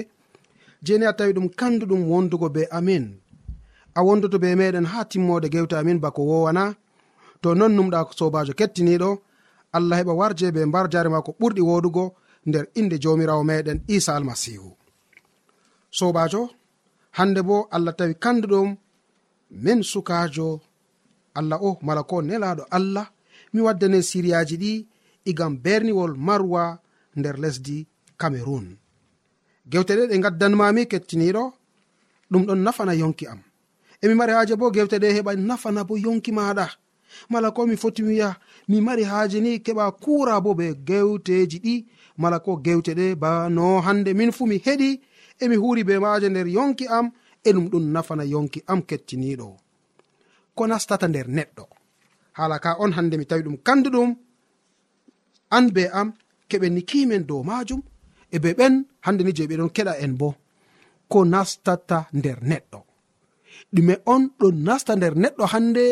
jeni 0.85 1.05
a 1.05 1.13
tawi 1.17 1.33
ɗum 1.33 1.47
kanduɗum 1.59 2.01
wondugo 2.11 2.47
be 2.55 2.61
amin. 2.77 3.05
A 3.97 3.99
wondoto 4.05 4.37
be 4.43 4.55
meɗen 4.59 4.85
ha 4.91 4.99
timmode 5.11 5.47
gewte 5.53 5.75
amin 5.77 5.99
bako 6.03 6.21
wowana. 6.29 6.63
To 7.41 7.49
non 7.59 7.73
numɗa 7.77 7.99
sobajo 8.17 8.53
kettiniɗo 8.59 9.09
allah 9.77 9.97
heɓa 9.99 10.13
warje 10.19 10.47
be 10.55 10.61
mbar 10.69 10.85
jare 10.91 11.09
ma 11.09 11.21
ko 11.25 11.31
ɓurɗi 11.39 11.61
wodugo 11.69 12.03
nder 12.47 12.65
inde 12.79 12.95
jamirawo 13.03 13.43
meɗen 13.49 13.79
isa 13.95 14.11
almasihu. 14.15 14.69
Sobajo 15.97 16.41
hande 17.17 17.41
bo 17.47 17.67
allah 17.75 17.93
tawi 17.97 18.13
kanduɗum 18.23 18.69
min 19.63 19.79
sukajo 19.91 20.61
allah 21.39 21.59
o 21.67 21.77
mala 21.81 22.03
ko 22.03 22.21
nelaɗo 22.21 22.63
allah 22.77 23.07
mi 23.53 23.59
waddane 23.65 23.99
siriyaji 24.09 24.55
ɗi 24.63 24.73
igam 25.29 25.53
berniwol 25.63 26.13
marwa 26.27 26.63
nder 27.15 27.35
lesdi 27.43 27.87
cameron 28.17 28.80
gewte 29.69 29.93
ɗe 29.95 30.07
ɗe 30.07 30.17
gaddanmami 30.23 30.85
kettiniɗo 30.87 31.43
ɗum 32.31 32.43
ɗon 32.47 32.59
nafana 32.65 32.93
yonki 32.93 33.27
am. 33.27 33.39
Emi 34.01 34.15
mari 34.15 34.31
haaje 34.33 34.55
bo 34.55 34.71
gewte 34.71 34.97
ɗe 34.99 35.07
heɓa 35.15 35.35
nafana 35.35 35.83
bo 35.83 35.95
yonki 35.97 36.31
maɗa. 36.31 36.67
Mala 37.29 37.51
ko 37.51 37.67
mi 37.67 37.75
foti 37.75 38.03
wiya 38.03 38.39
mi 38.69 38.81
mari 38.81 39.03
haaje 39.03 39.39
ni 39.41 39.59
keɓa 39.59 39.91
kura 40.03 40.41
bo 40.41 40.53
be 40.53 40.73
gewteji 40.87 41.59
ɗi. 41.59 41.85
Mala 42.17 42.39
ko 42.39 42.57
gewte 42.57 42.93
ɗe 42.95 43.15
bano 43.15 43.81
hande 43.81 44.13
min 44.13 44.31
fu 44.31 44.45
mi 44.47 44.57
heɗi 44.57 45.01
emi 45.39 45.55
huri 45.55 45.83
be 45.83 45.99
maje 45.99 46.29
nder 46.29 46.47
yonki 46.47 46.87
am 46.87 47.11
e 47.43 47.51
ɗum 47.53 47.69
ɗum 47.69 47.83
nafana 47.91 48.23
yonki 48.23 48.63
am 48.67 48.81
kettiniɗo. 48.81 49.57
Ko 50.55 50.67
nastata 50.67 51.07
nder 51.07 51.27
neɗɗo. 51.27 51.65
Hala 52.33 52.59
ka 52.59 52.75
on 52.79 52.91
hande 52.93 53.15
mi 53.17 53.25
tawi 53.25 53.43
ɗum 53.43 53.57
kanduɗum 53.57 54.15
an 55.51 55.65
be 55.73 55.83
am 55.91 56.13
keɓen 56.49 56.73
ni 56.73 56.81
kimen 56.81 57.23
dow 57.27 57.43
majum 57.43 57.81
e 58.35 58.37
be 58.43 58.49
ɓen 58.59 58.73
hande 59.05 59.21
ni 59.23 59.31
je 59.37 59.43
ɓeɗon 59.49 59.69
keɗa 59.75 59.93
en 60.03 60.13
bo 60.19 60.29
ko 61.11 61.19
nastata 61.33 61.97
nder 62.17 62.39
neɗɗo. 62.49 62.79
Ɗume 63.73 63.93
on 64.13 64.23
ɗon 64.39 64.55
nasta 64.67 64.91
nder 64.95 65.13
neɗɗo 65.21 65.43
hande 65.53 65.83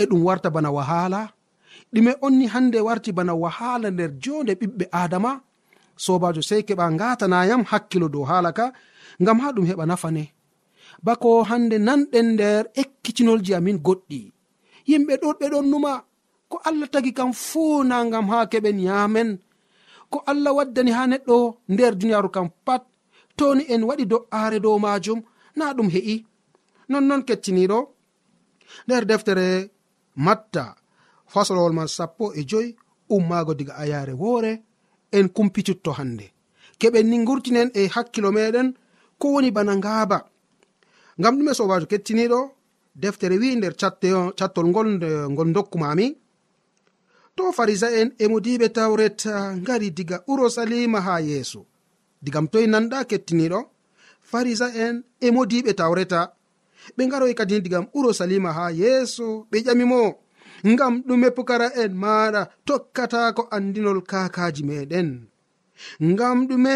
e 0.00 0.02
ɗum 0.10 0.22
warta 0.26 0.48
bana 0.54 0.70
wahala. 0.76 1.20
Ɗume 1.92 2.12
on 2.24 2.34
ni 2.38 2.46
hande 2.54 2.78
warti 2.86 3.10
bana 3.18 3.32
wahala 3.42 3.88
nder 3.90 4.10
jonde 4.22 4.52
ɓiɓɓe 4.60 4.84
adama 5.02 5.32
sobajo 6.04 6.42
sei 6.48 6.62
keɓa 6.68 6.84
gatanayam 7.00 7.62
hakkilo 7.70 8.08
dow 8.14 8.24
hala 8.30 8.50
ka 8.58 8.66
ngam 9.22 9.38
ha 9.42 9.48
ɗum 9.54 9.66
heɓa 9.70 9.84
nafane 9.90 10.24
bako 11.06 11.28
hande 11.50 11.76
nanɗen 11.86 12.28
nder 12.34 12.62
ekkitinolji 12.82 13.52
amin 13.58 13.78
goɗɗi. 13.86 14.20
Yimɓe 14.90 15.14
ɗon 15.22 15.34
ɗon 15.52 15.66
numa 15.70 15.92
ko 16.50 16.56
allah 16.68 16.88
tagi 16.92 17.12
kam 17.18 17.32
fuu 17.32 17.84
na 17.84 17.96
ngam 18.04 18.26
ha 18.32 18.38
keɓen 18.52 18.78
yamen 18.88 19.28
ko 20.10 20.18
allah 20.30 20.52
waddani 20.58 20.90
ha 20.96 21.02
neɗɗo 21.06 21.36
nder 21.72 21.92
duniyaru 21.98 22.30
kam 22.34 22.48
pat 22.66 22.82
toni 23.38 23.62
en 23.72 23.82
waɗi 23.88 24.04
do'aare 24.12 24.58
dow 24.64 24.78
majum 24.84 25.20
na 25.56 25.74
ɗum 25.76 25.88
he'i. 25.94 26.16
Nonnon 26.90 27.22
kettiniɗo 27.28 27.78
nder 28.86 29.04
deftere 29.10 29.46
matta 30.26 30.64
fasolowol 31.32 31.74
man 31.78 31.88
sappo 31.96 32.24
e 32.38 32.40
joyi 32.50 32.76
ummaago 33.14 33.52
diga 33.58 33.74
ayaare 33.82 34.12
woore 34.22 34.52
en 35.16 35.26
kumpititto 35.36 35.90
hannde. 35.98 36.26
Keɓen 36.80 37.06
ni 37.10 37.24
gurtinen 37.28 37.68
e 37.74 37.82
hakkilo 37.94 38.30
meɗen 38.36 38.68
ko 39.20 39.26
woni 39.34 39.50
bana 39.56 39.72
ngaaba. 39.76 40.18
Ngam 41.18 41.34
ɗume 41.38 41.52
sobajo 41.58 41.86
kettiniɗo 41.92 42.40
deftere 43.02 43.36
wi 43.42 43.56
nder 43.56 43.74
cattol 44.38 44.66
ngol 44.70 44.88
ngol 45.32 45.52
dokkumami 45.56 46.06
to 47.36 47.44
farisa'en 47.56 48.08
e 48.22 48.24
modiɓe 48.32 48.68
tawret 48.76 49.20
ngari 49.62 49.88
diga 49.96 50.16
urusalima 50.32 51.00
ha 51.06 51.14
yeeso. 51.28 51.60
Digam 52.24 52.46
toye 52.52 52.66
nanɗa 52.72 52.98
kettiniɗo 53.10 53.60
farisa'en 54.30 54.94
e 55.20 55.28
modiɓe 55.36 55.72
tawreta. 55.80 56.20
Ɓe 56.96 57.02
ngaroy 57.06 57.34
kadi 57.38 57.56
digam 57.64 57.86
urusalima 57.98 58.50
ha 58.56 58.64
yeeso 58.80 59.26
ɓe 59.50 59.58
ƴamimo 59.66 60.00
ngam 60.70 60.94
ɗume 61.06 61.28
pukara'en 61.36 61.92
maɗa 62.02 62.42
tokkata 62.66 63.20
ko 63.36 63.42
andinol 63.56 64.00
kakaji 64.10 64.62
meɗen 64.68 65.08
ngam 66.10 66.38
ɗume 66.48 66.74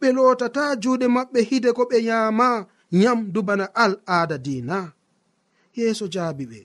ɓe 0.00 0.08
lotata 0.16 0.64
juuɗe 0.82 1.06
maɓɓe 1.16 1.40
hide 1.48 1.70
ko 1.76 1.82
ɓe 1.90 1.98
yama 2.08 2.48
nyamdu 3.00 3.40
bana 3.48 3.66
al 3.84 3.92
aada 4.16 4.36
dina 4.46 4.78
yeeso 5.76 6.04
jaabi 6.14 6.44
ɓe. 6.50 6.60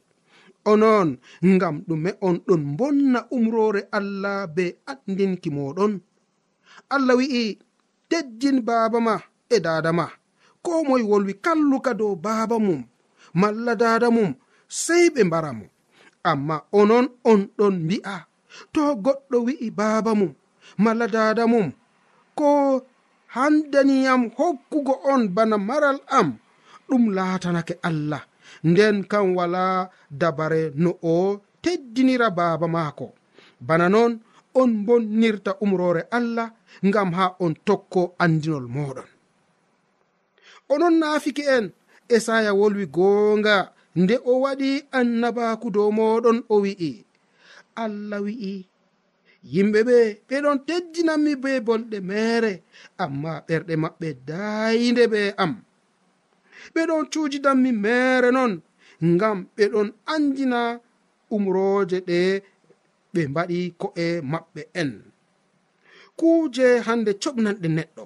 onon 0.71 1.10
ngam 1.53 1.75
ɗume 1.88 2.10
on 2.27 2.36
ɗon 2.47 2.62
bonna 2.77 3.19
umrore 3.36 3.82
allah 3.97 4.38
be 4.55 4.65
andinki 4.91 5.49
moɗon. 5.58 5.93
Allah 6.95 7.15
wi'i 7.19 7.43
teddin 8.10 8.58
baaba 8.67 8.99
ma 9.08 9.15
e 9.55 9.58
dada 9.65 9.91
ma 9.99 10.05
ko 10.63 10.71
moye 10.88 11.03
wolwi 11.12 11.34
kalluka 11.45 11.91
dow 11.99 12.13
baaba 12.25 12.58
mum 12.65 12.82
malla 13.41 13.73
dada 13.84 14.08
mum 14.15 14.32
sey 14.84 15.05
ɓe 15.13 15.21
mbara 15.27 15.51
mo. 15.60 15.65
Amma 16.29 16.55
onon 16.79 17.05
on 17.32 17.41
ɗon 17.58 17.75
mbi'a 17.86 18.15
to 18.73 18.82
goɗɗo 19.05 19.38
wi'i 19.47 19.67
baaba 19.79 20.12
mum 20.19 20.32
malla 20.84 21.05
dada 21.15 21.43
mum 21.53 21.67
ko 22.38 22.49
handaniyam 23.36 24.21
hokkugo 24.38 24.93
on 25.12 25.21
bana 25.36 25.58
maral 25.69 25.97
am 26.19 26.27
ɗum 26.88 27.03
laatanake 27.17 27.75
allah. 27.89 28.21
nden 28.70 28.96
kam 29.12 29.36
wala 29.38 29.90
dabare 30.22 30.72
no 30.84 30.92
o 31.04 31.16
teddinira 31.64 32.28
baaba 32.38 32.68
maako. 32.68 33.08
Bana 33.68 33.88
noon 33.90 34.14
on 34.56 34.72
bonnirta 34.86 35.52
umrore 35.64 36.02
allah 36.18 36.50
ngam 36.86 37.10
ha 37.18 37.26
on 37.44 37.54
tokko 37.68 38.02
andinol 38.24 38.68
moɗon 38.76 39.08
onon 40.74 40.96
naafiki 41.02 41.44
en 41.56 41.66
esaya 42.16 42.52
wolwi 42.60 42.86
goonga 42.96 43.56
nde 44.02 44.16
o 44.32 44.34
waɗi 44.44 44.72
annabaku 45.00 45.68
dow 45.76 45.90
moɗon 46.00 46.38
o 46.54 46.56
wi'i 46.64 46.92
allah 47.84 48.20
wi'i 48.26 48.54
yimɓe 49.54 49.80
ɓe 49.88 49.98
ɓeɗon 50.30 50.58
teddinanmi 50.68 51.34
be 51.44 51.52
bolɗe 51.68 51.98
mere 52.10 52.52
amma 53.04 53.32
ɓerɗe 53.48 53.74
maɓɓe 53.84 54.08
daynde 54.28 55.04
ɓe 55.14 55.22
am. 55.44 55.54
ɓeɗon 56.73 57.03
cuujidanmi 57.12 57.71
mere 57.84 58.29
non 58.38 58.53
ngam 59.13 59.38
ɓeɗon 59.55 59.88
andina 60.13 60.60
umroje 61.36 61.97
ɗe 62.10 62.19
ɓe 63.13 63.21
mbaɗi 63.32 63.58
ko'e 63.82 64.05
maɓɓe 64.32 64.62
en. 64.82 64.91
Kuuje 66.19 66.67
hande 66.88 67.12
coɓnanɗe 67.23 67.67
neɗɗo. 67.77 68.03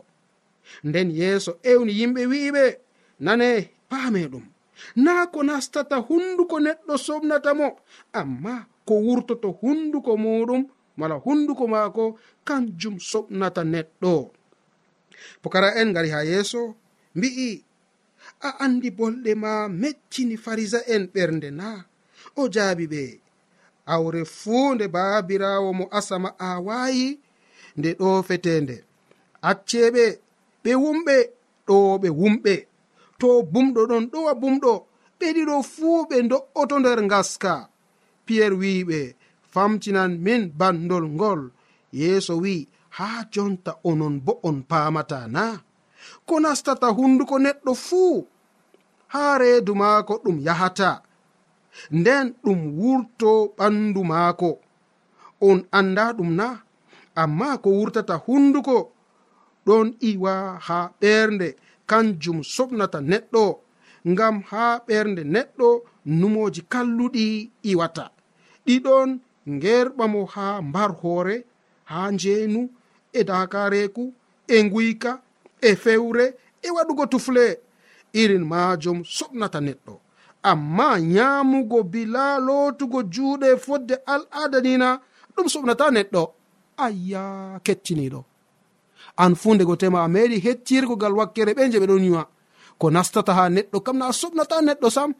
Nden 0.87 1.09
yeeso 1.19 1.51
ewni 1.71 1.91
yimɓe 1.99 2.21
wi'iɓe 2.31 2.63
nane 3.25 3.47
paame 3.89 4.21
ɗum 4.31 4.45
na 5.03 5.13
ko 5.33 5.39
nastata 5.47 5.95
hunduko 6.07 6.55
neɗɗo 6.65 6.93
somnata 7.05 7.51
mo. 7.59 7.67
Amma 8.19 8.53
ko 8.87 8.93
wurtoto 9.05 9.49
hunduko 9.61 10.11
muɗum 10.23 10.61
mala 10.99 11.15
hunduko 11.25 11.63
maako 11.73 12.03
kanjum 12.47 12.95
soɓnata 13.11 13.61
neɗɗo. 13.73 14.13
Pokara 15.41 15.69
en 15.79 15.87
ngari 15.91 16.09
ha 16.15 16.19
yeeso 16.31 16.61
mbi'i 17.15 17.49
a 18.47 18.49
andi 18.63 18.89
bolɗe 18.97 19.31
ma 19.43 19.51
meccini 19.81 20.35
farisa 20.43 20.79
en 20.93 21.03
ɓernde 21.13 21.49
na. 21.59 21.69
O 22.39 22.43
jaabi 22.53 22.85
ɓe 22.93 23.03
awre 23.93 24.21
fuu 24.39 24.67
nde 24.75 24.85
baabirawo 24.95 25.69
mo 25.79 25.85
asama 25.97 26.29
awayi 26.49 27.07
nde 27.77 27.89
ɗo 27.99 28.09
fetende 28.27 28.75
acceɓe 29.49 30.05
ɓe 30.63 30.71
wumɓe 30.83 31.15
ɗo 31.67 31.75
ɓe 32.01 32.09
wumɓe. 32.19 32.55
To 33.19 33.27
bumɗo 33.51 33.81
ɗon 33.89 34.03
ɗowa 34.11 34.33
bumɗo 34.41 34.73
ɓe 35.19 35.27
ɗiɗo 35.35 35.55
fuu 35.73 35.97
ɓe 36.09 36.17
do'oto 36.31 36.75
nder 36.79 36.99
ngaska. 37.07 37.53
Piyerre 38.25 38.55
wi'iɓe 38.61 38.99
famtinan 39.53 40.11
min 40.25 40.43
bandol 40.59 41.05
ngol. 41.15 41.41
Yeeso 41.99 42.33
wi'i 42.43 42.67
haa 42.97 43.19
jonta 43.33 43.71
onon 43.89 44.15
bo 44.25 44.33
on 44.47 44.57
paamata 44.69 45.19
na. 45.35 45.43
Ko 46.27 46.33
nastata 46.43 46.87
hunduko 46.97 47.35
neɗɗo 47.45 47.71
fuu 47.87 48.15
haa 49.13 49.37
reedu 49.41 49.73
maako 49.81 50.13
ɗum 50.23 50.37
yahata. 50.47 50.91
Nden 51.97 52.25
ɗum 52.43 52.59
wurto 52.79 53.31
ɓandu 53.57 54.01
maako. 54.11 54.49
On 55.47 55.59
annda 55.77 56.05
ɗum 56.17 56.29
na 56.39 56.47
amma 57.21 57.47
ko 57.63 57.69
wurtata 57.77 58.15
hunduko 58.25 58.77
ɗon 59.65 59.87
iwa 60.09 60.33
haa 60.67 60.85
ɓernde 61.01 61.47
kanjum 61.89 62.39
soɓnata 62.53 62.99
neɗɗo 63.11 63.43
ngam 64.11 64.35
haa 64.49 64.73
ɓernde 64.87 65.21
neɗɗo 65.33 65.67
numoji 66.19 66.61
kalluɗi 66.71 67.25
iwata. 67.71 68.05
Ɗiɗon 68.65 69.09
ngerɓamo 69.55 70.21
haa 70.33 70.55
mbar 70.69 70.91
hoore 71.01 71.35
haa 71.91 72.07
njeenu 72.15 72.61
e 73.13 73.21
dakareku 73.29 74.03
e 74.47 74.57
nguyka 74.65 75.11
e 75.67 75.69
fewre 75.83 76.25
e 76.65 76.67
waɗugo 76.75 77.05
tufle. 77.11 77.45
irin 78.21 78.43
majum 78.51 78.97
soɓnata 79.17 79.59
neɗɗo. 79.67 79.93
Amma 80.51 80.87
nyamugo 81.13 81.79
bila 81.93 82.25
lotugo 82.47 82.99
juuɗe 83.13 83.49
fodde 83.65 83.95
al'ada 84.13 84.59
nina 84.65 84.87
ɗum 85.35 85.47
soɓnata 85.53 85.85
neɗɗo. 85.95 86.23
Ayya 86.85 87.23
kettiniɗo. 87.65 88.21
An 89.23 89.33
fu 89.35 89.47
ndego 89.53 89.75
tema 89.81 89.99
a 90.03 90.07
meɗi 90.07 90.37
hettirgogal 90.45 91.13
wakkere 91.19 91.51
ɓe 91.57 91.63
je 91.71 91.77
ɓe 91.81 91.87
ɗon 91.91 92.03
yiwa 92.07 92.23
ko 92.79 92.85
nastata 92.95 93.31
ha 93.37 93.43
neɗɗo 93.55 93.77
kam 93.85 93.97
na 93.97 94.05
a 94.07 94.13
soɓnata 94.21 94.55
neɗɗo 94.67 94.89
sam. 94.89 95.11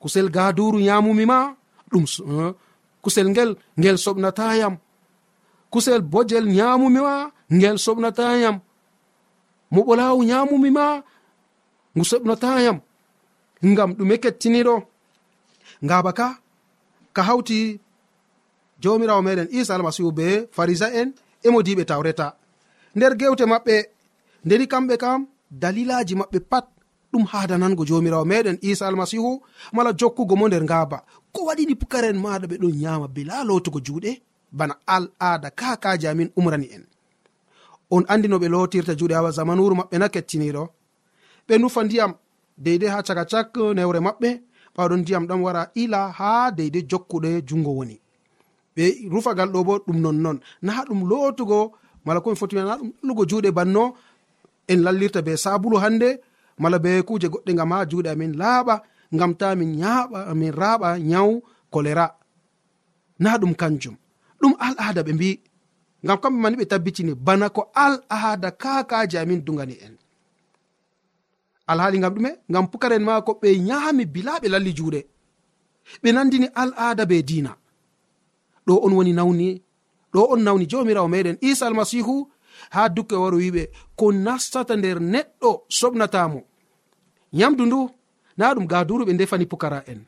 Kusel 0.00 0.28
gaduru 0.36 0.78
yamumima 0.88 1.38
ɗum 1.90 2.04
eh, 2.04 2.52
kusel 3.02 3.28
ngel 3.32 3.50
ngel 3.78 3.96
soɓnatayam 4.04 4.74
kusel 5.72 6.00
bojel 6.12 6.46
yamumima 6.58 7.14
ngel 7.56 7.76
soɓnatayam 7.84 8.56
mo 9.72 9.80
ɓolawu 9.86 10.20
yamumima 10.30 10.84
ngu 11.98 12.04
soɓnotayam 12.10 12.78
ngam 13.70 13.90
ɗume 13.98 14.14
kettiniɗo 14.22 14.74
ngaba 15.84 16.10
ka 16.18 16.26
ka 17.16 17.22
hawti 17.28 17.58
jomirawo 18.82 19.20
meɗen 19.26 19.48
isa 19.58 19.72
almasihu 19.74 20.10
be 20.18 20.26
farisa 20.56 20.86
en 21.00 21.08
emodiɓe 21.46 21.82
tawreta. 21.90 22.26
Nder 22.96 23.12
gewte 23.20 23.44
maɓɓe 23.52 23.76
ndeni 24.44 24.64
kamɓe 24.72 24.94
kam 25.02 25.20
dalilaji 25.62 26.14
maɓɓe 26.20 26.38
pat 26.50 26.66
ɗum 27.12 27.24
hadanango 27.32 27.82
jomirawo 27.88 28.24
meɗen 28.32 28.56
isa 28.70 28.84
almasihu 28.88 29.30
mala 29.74 29.90
jokkugo 29.98 30.34
mo 30.40 30.46
nder 30.48 30.62
ngaba 30.68 30.98
ko 31.34 31.40
waɗini 31.48 31.74
pukaren 31.80 32.18
maɗa 32.24 32.46
ɓe 32.50 32.56
ɗon 32.62 32.74
yama 32.84 33.06
bila 33.14 33.34
lotugo 33.48 33.80
juuɗe? 33.86 34.12
Bana 34.58 34.74
al 34.86 35.04
ada 35.30 35.48
kakaji 35.60 36.06
amin 36.10 36.30
umrani 36.38 36.66
en 36.76 36.84
on 37.94 38.04
andi 38.12 38.28
no 38.28 38.36
ɓe 38.42 38.48
lotirta 38.54 38.92
juuɗe 38.98 39.14
awa 39.18 39.30
zamanuru 39.36 39.74
maɓɓe 39.80 39.96
na 39.98 40.08
kettiniɗo 40.14 40.62
ɓe 41.48 41.54
nufa 41.58 41.80
ndiyam 41.84 42.12
deydey 42.64 42.88
ha 42.94 42.98
caka 43.06 43.24
cak 43.30 43.48
eh, 43.56 43.72
newre 43.76 44.00
maɓɓe. 44.06 44.30
Ɓawɗon 44.76 45.00
ndiyam 45.02 45.24
ɗam 45.28 45.40
wara 45.44 45.62
ila 45.82 46.00
ha 46.18 46.30
deydey 46.56 46.84
jokkuɗe 46.90 47.30
jungo 47.48 47.70
woni. 47.78 47.96
Ɓe 48.76 48.84
rufagal 49.12 49.48
ɗo 49.54 49.60
bo 49.68 49.74
ɗum 49.86 49.98
nonnon. 50.04 50.36
Na 50.62 50.72
ɗum 50.88 51.00
lootugo 51.10 51.58
mala 52.04 52.20
komi 52.24 52.36
foti 52.40 52.54
na 52.56 52.76
ɗum 52.80 52.90
lugo 53.06 53.22
juuɗe 53.30 53.50
banno 53.58 53.82
en 54.72 54.80
lallirta 54.84 55.20
be 55.26 55.32
sabulu 55.44 55.76
hannde 55.82 56.08
mala 56.62 56.78
be 56.84 56.90
kuje 57.08 57.26
goɗɗe 57.32 57.52
gam 57.58 57.70
ha 57.72 57.78
juuɗe 57.90 58.08
amin 58.14 58.32
laaɓa 58.40 58.74
gam 59.18 59.32
ta 59.40 59.46
min 59.58 59.70
yaɓa 59.82 60.18
min 60.40 60.52
raɓa 60.60 60.88
nyawu 61.10 61.32
kolera. 61.72 62.06
Na 63.22 63.30
ɗum 63.40 63.54
kanjum. 63.60 63.96
Ɗum 64.40 64.52
al 64.58 64.74
al'ada 64.78 65.02
ɓe 65.06 65.12
mbi. 65.16 65.30
Gam 66.06 66.18
kamɓe 66.22 66.38
mani 66.42 66.56
ɓe 66.60 66.64
tabbitini 66.70 67.12
bana 67.26 67.46
ko 67.56 67.62
al 67.74 67.94
al'ada 68.08 68.50
kakaji 68.62 69.16
amin 69.18 69.40
dugani 69.46 69.74
en. 69.86 69.94
alhaali 71.68 71.98
gam 72.02 72.14
ɗume 72.14 72.30
gam 72.50 72.66
pukaren 72.72 73.02
maako 73.08 73.32
ɓe 73.42 73.48
nyaami 73.68 74.04
bila 74.14 74.32
ɓe 74.42 74.48
lalli 74.48 74.72
juuɗe. 74.78 75.00
Ɓe 76.02 76.08
nandini 76.14 76.46
al 76.54 76.68
al'aada 76.72 77.04
be 77.10 77.22
diina. 77.28 77.52
Ɗo 78.66 78.74
on 78.84 78.92
woni 78.96 79.12
nawni 79.12 79.62
ɗo 80.14 80.20
on 80.32 80.40
nawni 80.46 80.66
jomirawo 80.70 81.08
meɗen 81.08 81.36
isa 81.40 81.66
almasihu 81.66 82.14
ha 82.74 82.88
dukke 82.88 83.14
waro 83.22 83.36
wiɓe 83.42 83.62
ko 83.98 84.12
nastata 84.12 84.74
nder 84.76 84.98
neɗɗo 85.12 85.50
soɓnatamo 85.78 86.40
yamdu 87.40 87.62
ndu 87.66 87.80
na 88.38 88.54
ɗum 88.54 88.66
gaduru 88.72 89.04
ɓe 89.06 89.12
ndefani 89.14 89.46
pukara 89.46 89.78
en 89.92 90.00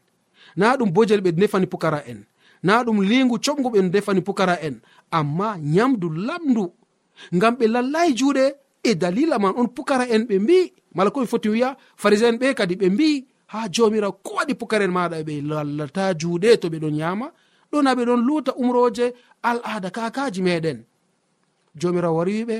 na 0.56 0.76
ɗum 0.78 0.90
bojel 0.94 1.20
ɓe 1.24 1.30
ndefani 1.32 1.66
pukara 1.66 2.00
en 2.10 2.20
na 2.62 2.74
ɗum 2.84 2.98
lingu 3.10 3.36
coɓgu 3.44 3.68
ɓe 3.72 3.80
ndefani 3.88 4.20
pukara 4.26 4.54
en 4.66 4.74
amma 5.10 5.48
yamdu 5.76 6.08
lamdu 6.26 6.64
ngam 7.36 7.54
ɓe 7.58 7.66
lallayi 7.74 8.12
juuɗe 8.18 8.44
e 8.82 8.94
dalila 8.94 9.38
man 9.38 9.52
on 9.56 9.68
pukara 9.76 10.04
en 10.14 10.24
ɓe 10.28 10.36
mbi. 10.44 10.72
mala 10.94 11.10
komi 11.10 11.26
foti 11.26 11.48
wiya 11.48 11.76
pharisien 11.96 12.36
ɓe 12.40 12.54
kadi 12.54 12.74
ɓe 12.76 12.86
mbi 12.90 13.26
ha 13.52 13.68
jomirawo 13.74 14.12
ko 14.24 14.30
waɗi 14.38 14.54
pukaren 14.54 14.92
maɗa 14.96 15.22
ɓe 15.26 15.34
lallata 15.50 16.14
juuɗe 16.20 16.56
to 16.60 16.68
ɓe 16.72 16.78
ɗon 16.82 16.96
yama 17.02 17.26
ɗon 17.72 17.86
ha 17.86 17.94
ɓeɗon 17.94 18.20
luta 18.26 18.52
umroje 18.62 19.06
al 19.42 19.58
ada 19.64 19.90
kakaji 19.90 20.42
meɗen. 20.42 20.78
Jomirawo 21.80 22.16
wari 22.18 22.32
wiɓe 22.38 22.56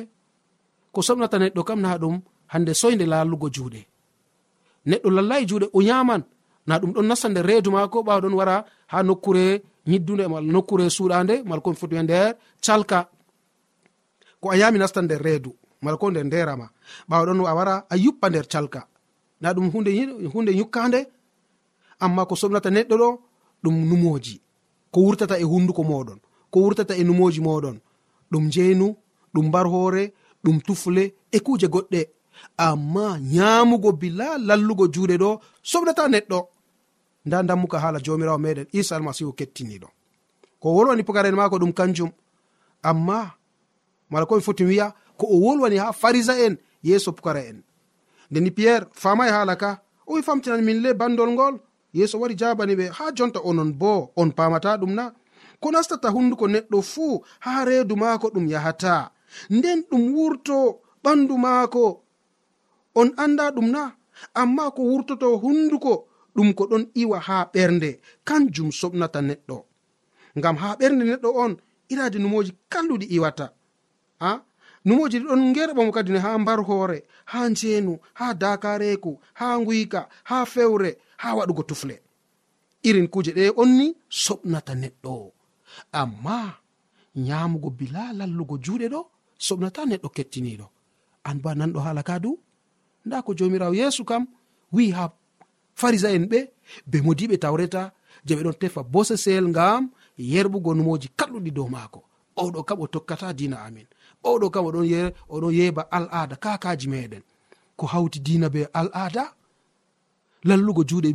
ko 0.92 1.02
somnata 1.02 1.38
neɗɗo 1.38 1.62
kam 1.68 1.80
na 1.80 1.98
ɗum 1.98 2.16
hande 2.52 2.72
soyde 2.74 3.04
lallugo 3.06 3.48
juuɗe. 3.54 3.80
Neɗɗo 4.86 5.08
lallayi 5.16 5.44
juuɗe 5.48 5.66
o 5.72 5.80
yaman 5.82 6.22
na 6.66 6.78
ɗum 6.80 6.92
ɗon 6.94 7.06
nasta 7.08 7.28
nder 7.28 7.46
reedu 7.46 7.70
mako 7.70 7.98
ɓawa 8.06 8.20
ɗon 8.24 8.34
wara 8.38 8.64
ha 8.92 9.02
nokkure 9.02 9.62
yiddude 9.86 10.24
mal 10.28 10.44
nokkure 10.44 10.84
suuɗade 10.96 11.34
mala 11.48 11.60
komi 11.62 11.76
foti 11.76 11.94
wiya 11.94 12.02
nder 12.02 12.34
calka. 12.64 13.08
Ko 14.40 14.50
a 14.50 14.56
yami 14.56 14.78
nasta 14.78 15.02
nder 15.02 15.22
reedu. 15.22 15.50
mala 15.82 15.96
ko 15.96 16.10
nder 16.10 16.24
nderama 16.24 16.70
ɓawa 17.08 17.24
ɗon 17.26 17.46
a 17.46 17.54
wara 17.54 17.74
a 17.88 17.96
yuppa 17.96 18.28
nder 18.30 18.46
calka. 18.46 18.86
Na 19.40 19.52
ɗum 19.54 19.70
hunde 20.32 20.52
yukkande 20.52 21.08
amma 22.00 22.26
ko 22.26 22.34
somnata 22.36 22.70
neɗɗo 22.70 22.96
ɗo 23.02 23.08
ɗum 23.62 23.74
numoji. 23.88 24.40
Ko 24.92 25.00
wurtata 25.00 25.38
e 25.38 25.44
hunduko 25.44 25.82
moɗon. 25.82 26.18
Ko 26.50 26.60
wurtata 26.60 26.94
e 26.96 27.04
numoji 27.04 27.40
moɗon. 27.40 27.80
Ɗum 28.30 28.50
jeynu 28.52 28.96
ɗum 29.34 29.46
mbar 29.48 29.66
hoore 29.66 30.12
ɗum 30.44 30.60
tufle 30.66 31.14
e 31.32 31.38
kuje 31.40 31.66
goɗɗe. 31.68 32.08
Amma 32.56 33.18
nyamugo 33.18 33.92
bila 33.92 34.38
lallugo 34.38 34.84
juuɗe 34.92 35.16
ɗo 35.22 35.40
soɓnata 35.62 36.08
neɗɗo. 36.08 36.38
Nda 37.26 37.42
dammuka 37.42 37.78
haala 37.82 37.98
jomirawo 38.04 38.38
meɗen 38.38 38.66
isa 38.72 38.96
almasihu 38.96 39.32
kettiniɗo. 39.32 39.88
Ko 40.60 40.68
wolwani 40.74 41.02
pukara'en 41.04 41.34
mako 41.36 41.56
ɗum 41.58 41.72
kanjum. 41.72 42.10
Amma 42.82 43.32
mala 44.10 44.26
komi 44.26 44.42
foti 44.42 44.64
wiya 44.64 44.94
ko 45.20 45.26
o 45.34 45.36
wolwani 45.44 45.76
ha 45.82 45.92
farisa 45.92 46.34
en 46.46 46.54
yeeso 46.88 47.12
pukara 47.12 47.42
en. 47.50 47.58
Ndeni 48.30 48.50
pierre 48.50 48.86
famay 49.02 49.30
haala 49.30 49.54
ka 49.62 49.70
o 50.06 50.14
wi 50.14 50.22
famtinan 50.22 50.62
min 50.64 50.78
le 50.84 50.90
bandol 51.00 51.30
ngol 51.36 51.54
yeeso 51.98 52.16
wari 52.20 52.34
jabani 52.40 52.74
ɓe 52.78 52.86
ha 52.96 53.04
jonta 53.16 53.40
onon 53.48 53.70
bo 53.80 54.12
on 54.16 54.30
pamata 54.38 54.76
ɗum 54.80 54.92
na. 54.98 55.04
Ko 55.60 55.70
nastata 55.70 56.08
hunduko 56.14 56.44
neɗɗo 56.48 56.78
fuu 56.92 57.14
ha 57.44 57.64
reedu 57.68 57.94
maako 58.02 58.26
ɗum 58.34 58.46
yahata. 58.52 58.94
Nden 59.50 59.80
ɗum 59.90 60.02
wurto 60.14 60.56
ɓandu 61.04 61.34
maako 61.44 61.84
on 63.00 63.08
anda 63.16 63.44
ɗum 63.56 63.68
na. 63.74 63.82
Amma 64.34 64.70
ko 64.76 64.82
wurtoto 64.90 65.28
hunduko 65.42 65.92
ɗum 66.36 66.54
ko 66.54 66.64
ɗon 66.70 66.84
iwa 67.02 67.18
ha 67.26 67.36
ɓernde 67.52 67.90
kanjum 68.28 68.70
soɓnata 68.80 69.20
neɗɗo. 69.28 69.56
Ngam 70.38 70.56
ha 70.62 70.68
ɓernde 70.80 71.04
neɗɗo 71.10 71.28
on 71.44 71.52
iraade 71.92 72.18
numoji 72.18 72.52
kalluɗi 72.72 73.06
iwata. 73.16 73.46
A 74.20 74.30
numoji 74.84 75.18
ɗi 75.20 75.26
ɗon 75.28 75.42
gerɓamo 75.54 75.92
kadi 75.92 76.12
ne 76.12 76.18
ha 76.24 76.38
mbar 76.38 76.60
hoore 76.68 76.98
ha 77.32 77.48
njeenu 77.48 77.92
ha 78.18 78.26
dakareku 78.34 79.20
ha 79.38 79.46
nguyka 79.60 80.08
ha 80.24 80.36
fewre 80.46 80.90
ha 81.22 81.28
waɗugo 81.36 81.62
tufle. 81.68 81.96
Irin 82.82 83.08
kuje 83.12 83.32
ɗe 83.36 83.44
on 83.56 83.70
ni 83.78 83.86
soɓnata 84.08 84.72
neɗɗo. 84.82 85.32
Amma 85.92 86.36
nyamugo 87.16 87.70
bila 87.78 88.12
lallugo 88.18 88.54
juuɗe 88.64 88.86
ɗo 88.94 89.00
soɓnata 89.46 89.80
neɗɗo 89.90 90.08
kettiniɗo. 90.16 90.66
An 91.28 91.36
ba 91.42 91.50
nanɗo 91.54 91.78
haala 91.84 92.02
ka 92.02 92.18
du? 92.18 92.38
Nda 93.06 93.22
ko 93.22 93.34
jomirawo 93.38 93.74
yeesu 93.74 94.04
kam 94.04 94.26
wi 94.72 94.90
ha 94.96 95.04
farisa 95.74 96.08
en 96.16 96.24
ɓe 96.30 96.38
be 96.86 96.98
modiɓe 97.06 97.36
tawreta 97.38 97.92
je 98.26 98.34
ɓe 98.36 98.42
ɗon 98.46 98.58
tefa 98.60 98.82
bosesel 98.82 99.44
ngam 99.48 99.90
yerɓugo 100.18 100.70
numoji 100.74 101.08
kaɗɗuɗi 101.18 101.50
dow 101.56 101.68
maako. 101.68 102.00
Oɗo 102.36 102.64
kam 102.64 102.80
o 102.80 102.86
tokkata 102.86 103.32
dina 103.38 103.56
amin. 103.66 103.86
oɗo 104.24 104.50
kam 104.50 104.64
oɗon 104.66 105.12
oɗon 105.28 105.52
yeba 105.58 105.82
al 105.90 106.08
ada 106.10 106.36
kakaji 106.36 106.86
meɗen 106.88 107.22
ko 107.76 107.86
hawti 107.86 108.18
dina 108.20 108.48
be 108.50 108.66
al 108.72 108.88
ada 108.92 109.24
lallugo 110.44 110.82
juuɗe 110.88 111.10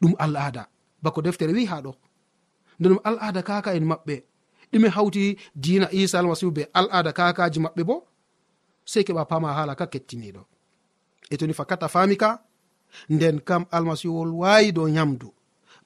ɗum 0.00 0.14
al 0.18 0.36
ada 0.36 0.68
bako 1.02 1.22
deftere 1.22 1.52
wi 1.52 1.64
ha 1.66 1.80
ɗo. 1.84 1.92
Ndeɗum 2.78 3.00
al 3.04 3.16
ada 3.20 3.42
kaka 3.42 3.74
en 3.76 3.84
maɓɓe. 3.90 4.16
Ɗume 4.72 4.88
hawti 4.96 5.36
dina 5.54 5.86
isa 5.92 6.18
almasihu 6.18 6.50
be 6.56 6.62
al 6.72 6.88
ada 6.90 7.12
kakaji 7.12 7.60
maɓɓe 7.60 7.82
bo 7.84 7.96
sei 8.84 9.04
keɓa 9.04 9.24
pama 9.30 9.52
hala 9.56 9.74
ka 9.74 9.86
kettiniɗo 9.92 10.42
e 11.32 11.36
toni 11.36 11.54
fakata 11.58 11.88
fami 11.88 12.16
ka 12.16 12.30
nden 13.08 13.40
kam 13.48 13.62
almasihuwol 13.76 14.30
waawi 14.40 14.72
dow 14.76 14.88
nyamdu 14.88 15.28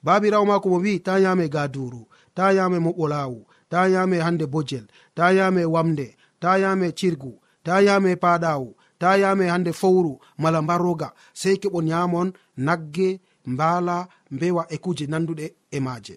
babirawo 0.03 0.45
mako 0.45 0.67
mo 0.69 0.77
wi 0.85 0.99
ta 0.99 1.13
yame 1.19 1.45
gaduru 1.55 2.01
ta 2.35 2.51
yame 2.57 2.77
moɓo 2.85 3.05
laawu 3.13 3.39
ta 3.69 3.87
yame 3.93 4.17
hande 4.25 4.45
bojel 4.53 4.85
ta 5.15 5.31
yame 5.37 5.65
wamde 5.65 6.07
ta 6.39 6.57
yame 6.57 6.91
cirgu 6.91 7.39
ta 7.63 7.81
yame 7.81 8.15
paɗawu 8.15 8.75
ta 8.99 9.17
yame 9.17 9.47
hande 9.47 9.71
fowru 9.73 10.19
mala 10.37 10.61
mbarroga 10.61 11.13
sei 11.33 11.55
keɓon 11.61 11.87
yamon 11.87 12.33
nagge 12.57 13.19
mbala 13.45 14.07
mbewa 14.31 14.63
e 14.69 14.77
kuje 14.77 15.05
nanduɗe 15.07 15.45
e 15.71 15.79
maje. 15.79 16.15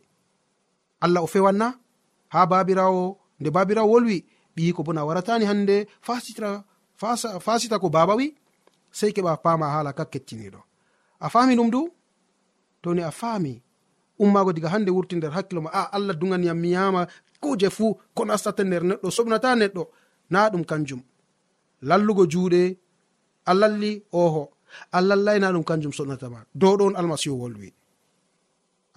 Allah 1.00 1.22
o 1.22 1.26
fewanna 1.26 1.74
ha 2.28 2.46
babirawo 2.46 3.18
nde 3.40 3.50
babirawo 3.50 3.90
wolwi 3.92 4.24
ɓiyiko 4.56 4.82
bona 4.86 5.04
waratani 5.04 5.44
hande 5.44 5.88
fasitira 6.06 6.64
fasita 7.44 7.78
ko 7.78 7.88
baba 7.88 8.14
wi 8.14 8.34
sei 8.90 9.12
keɓa 9.12 9.36
pama 9.42 9.66
hala 9.74 9.92
ka 9.92 10.04
kettiniɗo. 10.04 10.60
A 11.20 11.28
fami 11.30 11.56
ɗum 11.56 11.70
du? 11.70 11.88
To 12.82 12.94
ni 12.94 13.02
a 13.02 13.10
fami 13.10 13.62
ummago 14.18 14.52
diga 14.52 14.68
hande 14.68 14.90
wurti 14.90 15.16
nder 15.16 15.30
hakkilo 15.32 15.60
ma 15.62 15.70
a 15.72 15.82
allah 15.96 16.14
duganiyam 16.16 16.58
mi 16.58 16.70
yama 16.72 17.06
kuje 17.40 17.70
fuu 17.70 17.94
ko 18.14 18.24
nastata 18.24 18.62
nder 18.64 18.82
neɗɗo 18.84 19.08
soɓnata 19.16 19.54
neɗɗo. 19.60 19.82
na 20.32 20.40
ɗum 20.52 20.64
kanjum. 20.70 21.02
Lallugo 21.88 22.24
juuɗe 22.32 22.62
a 23.50 23.52
lalli 23.60 23.90
oho 24.22 24.42
a 24.96 24.98
lallayna 25.08 25.52
ɗum 25.54 25.64
kanjum 25.68 25.92
sonatama 25.98 26.40
dow 26.60 26.74
ɗon 26.78 26.94
almasihu 26.98 27.36
wolwi. 27.42 27.68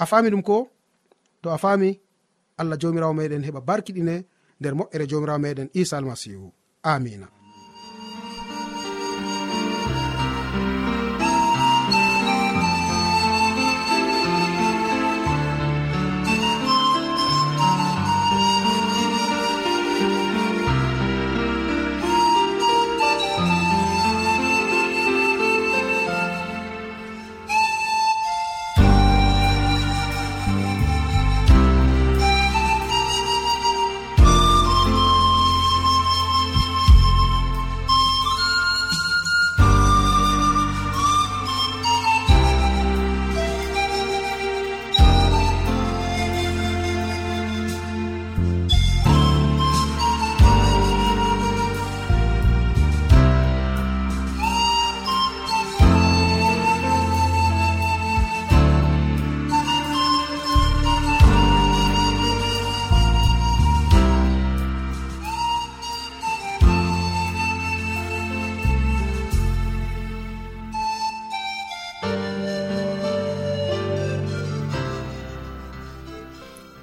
A 0.02 0.06
fami 0.10 0.30
ɗum 0.34 0.44
ko? 0.50 0.58
To 1.42 1.48
a 1.56 1.58
fami 1.64 1.90
allah 2.60 2.78
jamirawo 2.82 3.14
meɗen 3.20 3.44
heɓa 3.48 3.62
barkiɗine 3.68 4.16
nder 4.60 4.74
moƴƴere 4.80 5.06
jamirawo 5.12 5.40
meɗen 5.46 5.70
isa 5.82 5.96
almasihu. 5.98 6.48
Amina. 6.94 7.28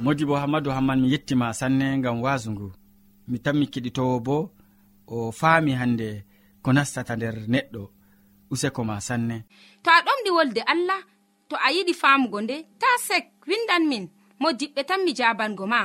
modi 0.02 0.24
bo 0.24 0.34
hammadou 0.36 0.72
hamman 0.72 1.00
mi 1.00 1.08
yettima 1.12 1.54
sanne 1.54 2.00
gam 2.02 2.22
wasu 2.22 2.50
ngu 2.52 2.68
mi 3.28 3.38
tammi 3.44 3.66
keɗitowo 3.72 4.16
bo 4.26 4.36
o 5.06 5.32
faami 5.32 5.72
hande 5.80 6.08
ko 6.62 6.72
nastata 6.72 7.16
nder 7.16 7.36
neɗɗo. 7.52 7.82
Useko 8.52 8.84
ma 8.84 9.00
sanne. 9.00 9.36
To 9.82 9.90
a 9.90 10.00
ɗomɗi 10.06 10.30
wolde 10.36 10.60
allah 10.72 11.00
to 11.48 11.56
a 11.56 11.68
yiɗi 11.74 11.94
famugo 11.94 12.38
nde 12.42 12.56
ta 12.80 12.86
sek 13.06 13.24
windan 13.48 13.84
min. 13.90 14.04
Mo 14.40 14.48
diɓɓe 14.58 14.82
tan 14.88 15.00
mi 15.04 15.12
jabango 15.18 15.66
ma. 15.66 15.80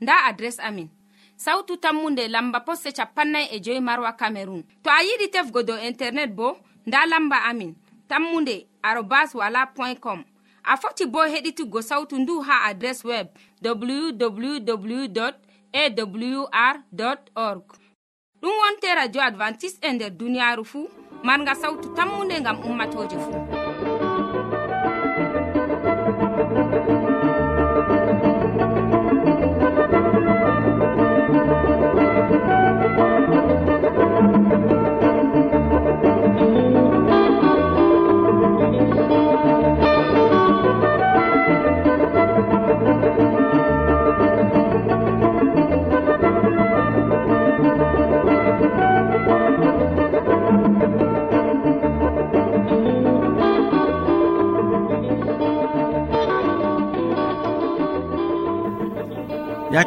Nda 0.00 0.14
adres 0.28 0.58
amin. 0.68 0.88
Sautu 1.36 1.76
tammunde 1.76 2.28
lamba 2.28 2.60
poste 2.66 2.90
capannay 2.98 3.46
e 3.54 3.60
joyi 3.64 3.80
marwa 3.80 4.12
camerun 4.20 4.62
to 4.82 4.88
a 4.90 5.00
yiɗi 5.08 5.26
tefgo 5.34 5.62
dow 5.62 5.78
internet 5.90 6.30
bo 6.38 6.56
nda 6.86 7.06
lamba 7.06 7.36
amin. 7.50 7.74
Tammunde 8.08 8.66
arobas 8.82 9.34
wala 9.34 9.66
point 9.76 9.98
com. 10.00 10.24
a 10.64 10.76
foti 10.76 11.06
bo 11.06 11.20
heɗitugo 11.32 11.82
sautu 11.82 12.18
ndu 12.18 12.40
ha 12.40 12.62
adres 12.64 13.04
web 13.04 13.26
www 13.64 15.20
awr 15.72 16.76
org. 17.34 17.62
Ɗum 18.42 18.54
wonte 18.60 18.94
radio 18.94 19.22
advantice'e 19.22 19.86
e 19.88 19.92
nder 19.92 20.10
duniyaaru 20.10 20.64
fuu. 20.64 20.88
Marga 21.22 21.54
sautu 21.54 21.88
tammunde 21.96 22.40
ngam 22.40 22.58
ummatoje 22.64 23.16
fuu. 23.18 23.38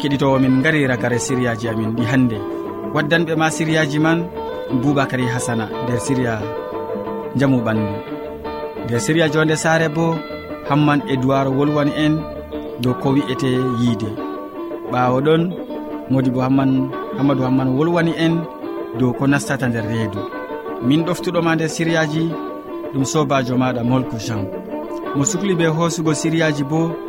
keɗitowo 0.06 0.38
min 0.40 0.62
gari 0.62 0.86
ragare 0.86 1.18
siriyaji 1.18 1.66
amin 1.70 1.96
ɗi 1.98 2.04
hannde 2.12 2.38
waddanɓe 2.94 3.34
ma 3.42 3.50
siriyaji 3.50 3.98
man 4.00 4.20
boubacary 4.82 5.26
hasana 5.34 5.66
nder 5.84 6.00
siriya 6.00 6.34
jamu 7.36 7.58
ɓandu. 7.66 7.94
Nder 8.86 9.00
siriya 9.06 9.30
jonde 9.34 9.56
saare 9.56 9.90
bo 9.90 10.16
hamman 10.70 11.02
e 11.10 11.18
duwaro 11.18 11.50
wolwani 11.58 11.92
en 12.06 12.14
dow 12.82 12.94
ko 13.02 13.10
wi'ete 13.16 13.50
yiide. 13.82 14.10
Ɓawo 14.92 15.18
ɗon 15.26 15.42
modi 16.12 16.30
bo 16.30 16.40
hamman 16.46 16.72
hammadou 17.18 17.46
hamman 17.48 17.70
wolwani 17.78 18.14
en 18.26 18.34
dow 19.00 19.12
ko 19.18 19.26
nastata 19.28 19.68
nder 19.68 19.86
reedu. 19.90 20.22
Min 20.88 21.02
ɗoftuɗoma 21.06 21.56
nder 21.56 21.70
siriyaji 21.70 22.30
ɗum 22.94 23.06
sobajo 23.06 23.58
maɗa 23.58 23.82
molko 23.84 24.18
jean. 24.26 24.46
Mo 25.16 25.24
sukli 25.26 25.56
be 25.56 25.66
hoosugo 25.66 26.14
siriyaji 26.14 26.64
bo 26.64 27.05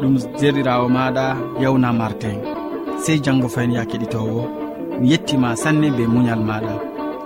ɗum 0.00 0.14
jerirawo 0.40 0.88
maɗa 0.88 1.24
yawna 1.62 1.92
martin 1.92 2.38
sey 3.04 3.18
janggo 3.24 3.48
fayin 3.48 3.72
ya 3.72 3.84
keɗitowo. 3.90 4.42
Mi 5.00 5.10
yettima 5.12 5.56
sanne 5.56 5.90
be 5.96 6.04
muñal 6.06 6.40
maɗa. 6.48 6.74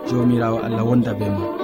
Jomirawo 0.09 0.59
allah 0.67 0.85
wonda 0.85 1.13
be 1.15 1.27
ma 1.37 1.62